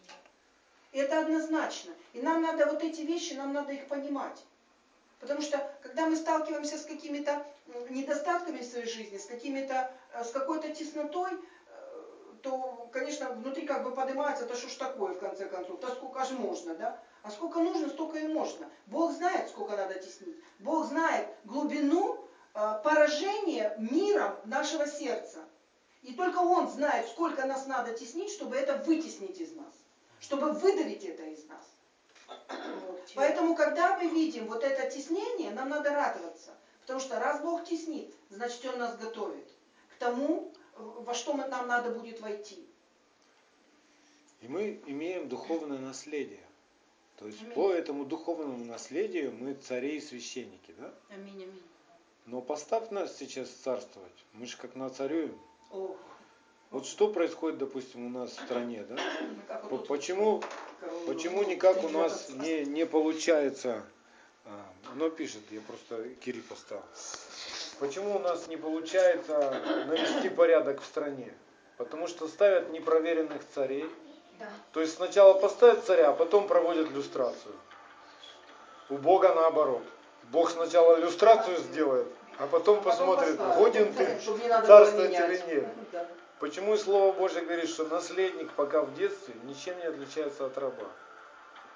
[0.96, 1.92] Это однозначно.
[2.14, 4.42] И нам надо вот эти вещи, нам надо их понимать.
[5.20, 7.46] Потому что, когда мы сталкиваемся с какими-то
[7.90, 11.36] недостатками в своей жизни, с, какими-то, э, с какой-то теснотой, э,
[12.42, 16.24] то, конечно, внутри как бы поднимается, да что ж такое, в конце концов, да сколько
[16.24, 17.02] же можно, да?
[17.22, 18.66] А сколько нужно, столько и можно.
[18.86, 20.36] Бог знает, сколько надо теснить.
[20.60, 22.24] Бог знает глубину
[22.54, 25.44] э, поражения миром нашего сердца.
[26.00, 29.85] И только Он знает, сколько нас надо теснить, чтобы это вытеснить из нас
[30.20, 31.76] чтобы выдавить это из нас.
[33.14, 36.54] Поэтому, когда мы видим вот это теснение, нам надо радоваться.
[36.82, 39.48] Потому что раз Бог теснит, значит Он нас готовит
[39.94, 42.66] к тому, во что нам надо будет войти.
[44.40, 46.44] И мы имеем духовное наследие.
[47.16, 47.54] То есть аминь.
[47.54, 50.94] по этому духовному наследию мы цари и священники, да?
[51.08, 51.62] Аминь, аминь.
[52.26, 54.12] Но поставь нас сейчас царствовать.
[54.34, 55.38] Мы же как нацарюем.
[55.70, 55.96] Ох.
[56.70, 58.96] Вот что происходит, допустим, у нас в стране, да?
[59.88, 60.42] Почему,
[61.06, 63.82] почему никак у нас не, не получается,
[64.44, 64.50] а,
[64.92, 66.82] оно пишет, я просто Кири поставил.
[67.78, 71.32] Почему у нас не получается навести порядок в стране?
[71.76, 73.86] Потому что ставят непроверенных царей.
[74.72, 77.54] То есть сначала поставят царя, а потом проводят люстрацию.
[78.88, 79.82] У Бога наоборот.
[80.30, 82.08] Бог сначала люстрацию сделает,
[82.38, 84.18] а потом, а потом посмотрит, годен ты
[84.66, 85.66] царствовать или нет.
[86.38, 90.86] Почему и Слово Божье говорит, что наследник пока в детстве ничем не отличается от раба?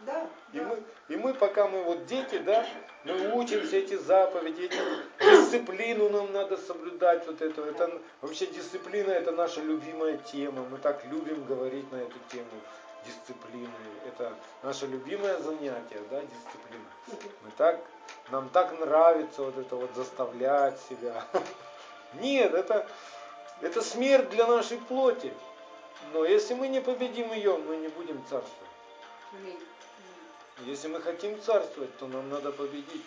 [0.00, 0.64] Да, и, да.
[0.64, 2.66] Мы, и мы, пока мы вот дети, да,
[3.04, 4.76] мы учимся эти заповеди, эти,
[5.50, 11.04] дисциплину нам надо соблюдать, вот это, это вообще дисциплина это наша любимая тема, мы так
[11.06, 12.46] любим говорить на эту тему
[13.06, 13.68] дисциплины,
[14.06, 14.32] это
[14.62, 17.28] наше любимое занятие, да, дисциплина.
[17.44, 17.80] Мы так,
[18.30, 21.24] нам так нравится вот это вот заставлять себя.
[22.14, 22.86] Нет, это,
[23.60, 25.32] Это смерть для нашей плоти.
[26.12, 28.70] Но если мы не победим ее, мы не будем царствовать.
[30.64, 33.04] Если мы хотим царствовать, то нам надо победить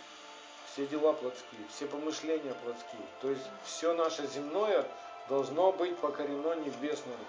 [0.73, 3.01] все дела плотские, все помышления плотские.
[3.21, 4.85] То есть все наше земное
[5.29, 7.25] должно быть покорено небесному.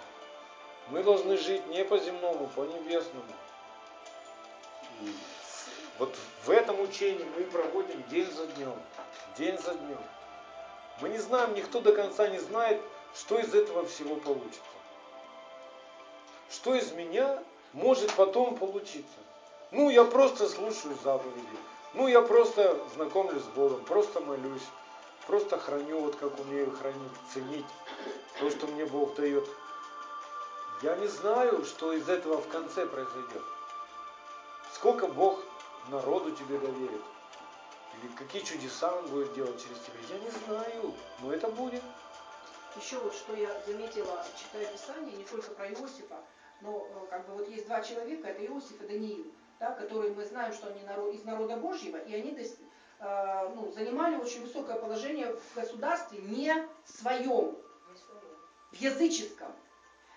[0.88, 3.32] Мы должны жить не по земному, по небесному.
[5.02, 5.14] И
[5.98, 6.14] вот
[6.44, 8.74] в этом учении мы проводим день за днем,
[9.36, 10.02] день за днем.
[11.00, 12.80] Мы не знаем, никто до конца не знает,
[13.14, 14.60] что из этого всего получится.
[16.50, 17.42] Что из меня
[17.72, 19.18] может потом получиться.
[19.70, 21.58] Ну, я просто слушаю заповеди.
[21.94, 24.62] Ну, я просто знакомлюсь с Богом, просто молюсь,
[25.26, 27.66] просто храню, вот как умею хранить, ценить
[28.38, 29.48] то, что мне Бог дает.
[30.82, 33.42] Я не знаю, что из этого в конце произойдет.
[34.74, 35.40] Сколько Бог
[35.88, 37.02] народу тебе доверит.
[38.02, 40.16] Или какие чудеса Он будет делать через тебя.
[40.16, 41.82] Я не знаю, но это будет.
[42.76, 46.20] Еще вот что я заметила, читая Писание, не только про Иосифа,
[46.60, 50.24] но э, как бы вот есть два человека, это Иосиф и Даниил, да, которые мы
[50.24, 55.34] знаем, что они народ, из народа Божьего, и они э, ну, занимали очень высокое положение
[55.36, 56.52] в государстве не
[56.84, 57.56] своем,
[58.72, 59.52] в языческом.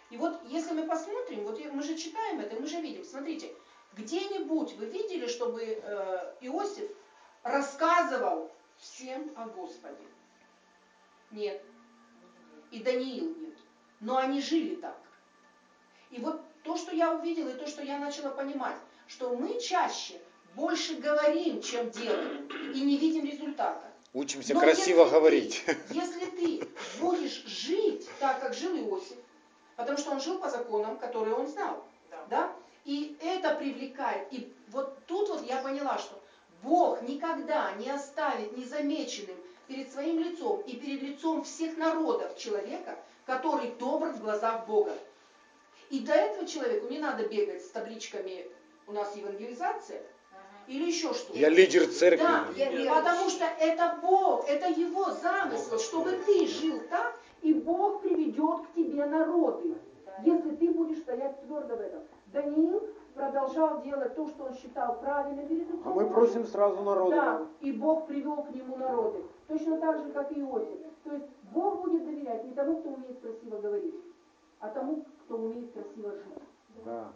[0.10, 3.54] И вот если мы посмотрим, вот мы же читаем это, мы же видим, смотрите,
[3.94, 6.90] где-нибудь вы видели, чтобы э, Иосиф
[7.44, 10.04] рассказывал всем о Господе?
[11.32, 11.62] Нет.
[12.72, 13.58] И Даниил нет.
[14.00, 14.98] Но они жили так.
[16.12, 20.20] И вот то, что я увидела, и то, что я начала понимать, что мы чаще
[20.56, 23.84] больше говорим, чем делаем, и не видим результата.
[24.14, 25.64] Учимся Но красиво если говорить.
[25.66, 26.68] Ты, если ты
[27.00, 29.18] будешь жить так, как жил Иосиф,
[29.76, 32.26] потому что он жил по законам, которые он знал, да.
[32.30, 32.54] да?
[32.86, 34.28] И это привлекает.
[34.32, 36.20] И вот тут вот я поняла, что
[36.64, 39.38] Бог никогда не оставит незамеченным
[39.68, 44.94] перед своим лицом и перед лицом всех народов человека, который добр в глазах Бога.
[45.90, 48.48] И до этого человеку не надо бегать с табличками
[48.88, 50.02] «У нас евангелизация»,
[50.68, 51.38] или еще что-то.
[51.38, 52.24] Я лидер церкви.
[52.24, 58.02] Да, я, потому что это Бог, это Его замысел, чтобы ты жил так, и Бог
[58.02, 59.76] приведет к тебе народы,
[60.26, 62.02] если ты будешь стоять твердо в этом.
[62.28, 67.16] Даниил продолжал делать то, что он считал правильным лицом А мы просим сразу народа.
[67.16, 69.24] Да, и Бог привел к нему народы.
[69.48, 70.80] Точно так же, как и Иосиф.
[71.04, 73.96] То есть Бог будет доверять не тому, кто умеет красиво говорить,
[74.60, 76.44] а тому, кто умеет красиво жить.
[76.86, 77.12] Да.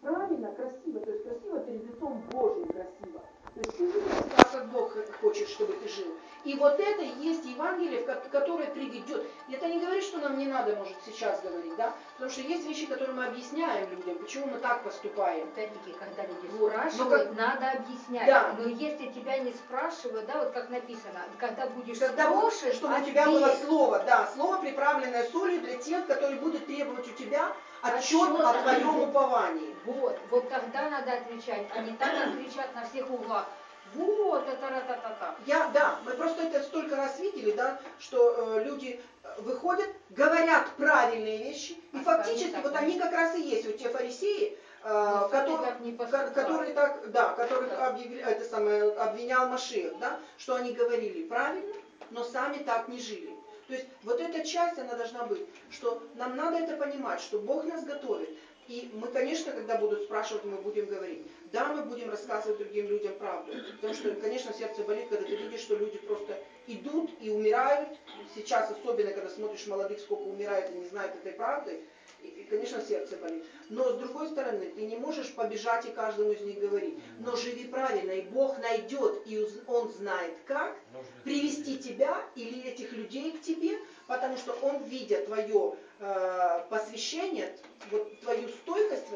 [0.00, 1.00] Правильно, красиво.
[1.00, 3.20] То есть красиво перед лицом Божьим красиво.
[3.54, 4.02] То есть ты видишь
[4.36, 6.14] так, как Бог хочет, чтобы ты жил.
[6.44, 9.24] И вот это и есть Евангелие, которое приведет.
[9.50, 11.94] Это не говорит, что нам не надо, может, сейчас говорить, да?
[12.14, 15.48] Потому что есть вещи, которые мы объясняем людям, почему мы так поступаем.
[15.48, 17.36] Опять-таки, когда люди спрашивают, как...
[17.36, 18.26] надо объяснять.
[18.26, 18.54] Да.
[18.58, 23.08] Но если тебя не спрашивают, да, вот как написано, когда будешь когда спрашивать, чтобы ответь.
[23.08, 27.52] у тебя было слово, да, слово, приправленное солью для тех, которые будут требовать у тебя
[27.82, 29.74] отчет, отчет о твоем уповании.
[29.84, 33.46] Вот, вот тогда надо отвечать, а не так, кричат на всех углах.
[33.94, 37.78] Вот, это ра та та та Я, да, мы просто это столько раз видели, да,
[37.98, 39.00] что э, люди
[39.38, 43.88] выходят, говорят правильные вещи, и а фактически вот они как раз и есть, вот те
[43.88, 45.76] фарисеи, э, которые,
[46.10, 47.88] так которые так, да, которых да.
[47.88, 51.74] Объявили, это самое, обвинял Машех, да, что они говорили правильно,
[52.10, 53.36] но сами так не жили.
[53.68, 57.64] То есть вот эта часть, она должна быть, что нам надо это понимать, что Бог
[57.64, 58.28] нас готовит.
[58.68, 61.26] И мы, конечно, когда будут спрашивать, мы будем говорить.
[61.52, 63.52] Да, мы будем рассказывать другим людям правду.
[63.76, 67.90] Потому что, конечно, сердце болит, когда ты видишь, что люди просто идут и умирают.
[68.34, 71.84] Сейчас, особенно, когда смотришь молодых, сколько умирает и не знают этой правды.
[72.22, 73.44] И, конечно, сердце болит.
[73.68, 76.98] Но с другой стороны, ты не можешь побежать и каждому из них говорить.
[77.18, 80.76] Но живи правильно, и Бог найдет, и Он знает как
[81.24, 83.76] привести тебя или этих людей к тебе,
[84.06, 87.58] потому что Он, видя твое э, посвящение,
[87.90, 89.06] вот твою стойкость,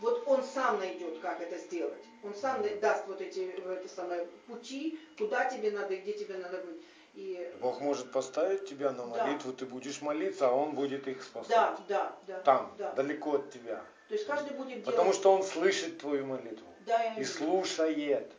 [0.00, 2.02] вот Он сам найдет, как это сделать.
[2.22, 6.58] Он сам даст вот эти это самое, пути, куда тебе надо и где тебе надо
[6.58, 6.82] быть.
[7.14, 7.50] И...
[7.60, 9.58] Бог может поставить тебя на молитву, да.
[9.58, 11.48] ты будешь молиться, а Он будет их спасать.
[11.48, 12.40] Да, да, да.
[12.40, 12.92] Там, да.
[12.92, 13.82] далеко от тебя.
[14.08, 16.66] То есть каждый будет Потому что Он слышит твою молитву.
[16.84, 18.30] Да, и слушает.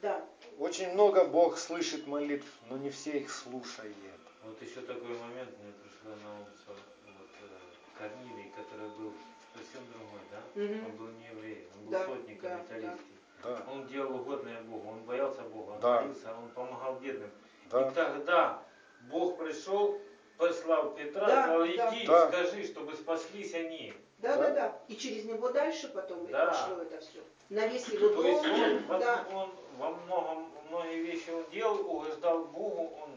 [0.00, 0.24] Да.
[0.58, 3.94] Очень много Бог слышит молитв, но не все их слушает.
[4.42, 9.12] Вот еще такой момент мне пришло на ум, вот, э, Корнилий, который был
[9.54, 10.40] совсем другой, да?
[10.60, 10.86] Угу.
[10.86, 13.14] Он был не еврей, он был да, сотником да, италийским.
[13.42, 13.62] Да.
[13.70, 16.00] Он делал угодное Богу, он боялся Бога, он да.
[16.00, 17.30] молился, он помогал бедным.
[17.70, 17.88] Да.
[17.88, 18.62] И тогда
[19.10, 20.00] Бог пришел,
[20.36, 22.28] послал Петра, да, сказал, иди, да.
[22.28, 23.94] скажи, чтобы спаслись они.
[24.18, 26.46] Да, да, да, И через него дальше потом да.
[26.46, 27.22] пошло это все.
[27.50, 28.26] На весь его То дом.
[28.26, 28.44] есть
[28.88, 29.26] он, да.
[29.30, 33.10] он во многом, многие вещи он делал, угождал Богу, он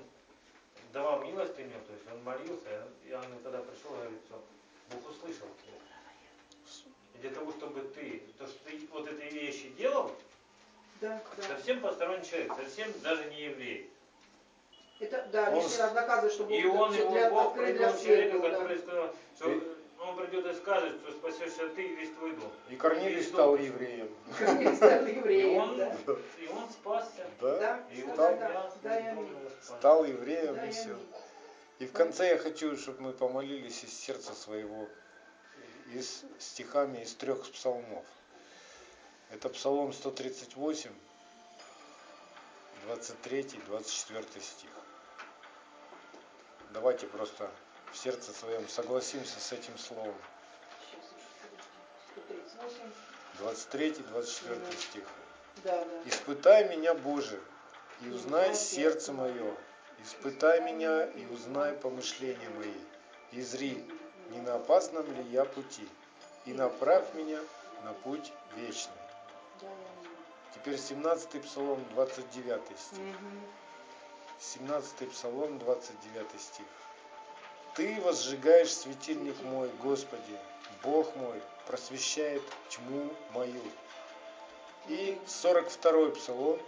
[0.91, 4.41] давал милостыню, то есть он молился, и он тогда пришел и говорит, все,
[4.91, 5.77] Бог услышал тебя.
[7.13, 10.11] И для того, чтобы ты, то, что ты вот эти вещи делал,
[11.01, 11.43] да, да.
[11.43, 13.91] совсем посторонний человек, совсем даже не еврей.
[14.99, 18.39] Это, да, он, лишний раз доказывает, что Бог и он его для, Бог для человека,
[18.39, 19.61] был, который сказал, что и...
[19.99, 22.51] он придет и скажет, что спасешься ты и весь твой дом.
[22.69, 23.63] И Корнилий стал дом.
[23.63, 24.09] евреем.
[24.39, 25.95] Корнилий стал евреем, и он, да.
[26.39, 27.25] И он спасся.
[27.39, 29.15] Да, да и стал, стал, да, да,
[29.61, 30.97] стал евреем да, и все.
[31.77, 34.87] И в конце я хочу, чтобы мы помолились из сердца своего,
[35.93, 38.03] из стихами из трех псалмов.
[39.29, 40.89] Это Псалом 138,
[42.85, 44.69] 23, 24 стих.
[46.71, 47.51] Давайте просто
[47.91, 50.15] в сердце своем согласимся с этим словом.
[53.39, 55.03] 23, 24 стих.
[56.05, 57.41] Испытай меня, Боже,
[58.01, 59.55] и узнай сердце мое.
[60.03, 62.73] Испытай меня и узнай помышления мои.
[63.31, 63.83] И зри,
[64.29, 65.87] не на опасном ли я пути,
[66.45, 67.39] и направь меня
[67.83, 69.06] на путь вечный.
[70.53, 73.15] Теперь 17 псалом, 29 стих.
[74.39, 76.65] 17 Псалом, 29 стих.
[77.73, 80.37] Ты возжигаешь светильник мой, Господи,
[80.83, 83.61] Бог мой, просвещает тьму мою.
[84.87, 86.59] И 42 Псалом,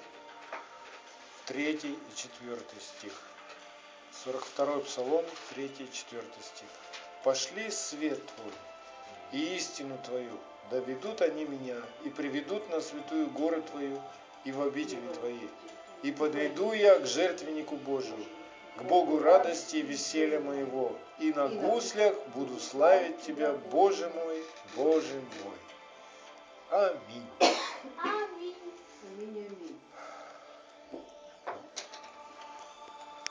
[1.45, 3.13] 3 и 4 стих.
[4.23, 6.69] 42 Псалом, 3 и 4 стих.
[7.23, 8.53] Пошли свет Твой
[9.31, 10.39] и истину Твою,
[10.70, 13.99] да ведут они меня и приведут на святую горы Твою
[14.45, 15.47] и в обители Твои,
[16.03, 18.26] и подойду я к жертвеннику Божию,
[18.78, 24.43] к Богу радости и веселья моего, и на гуслях буду славить Тебя, Боже мой,
[24.76, 26.91] Боже мой.
[27.01, 28.13] Аминь.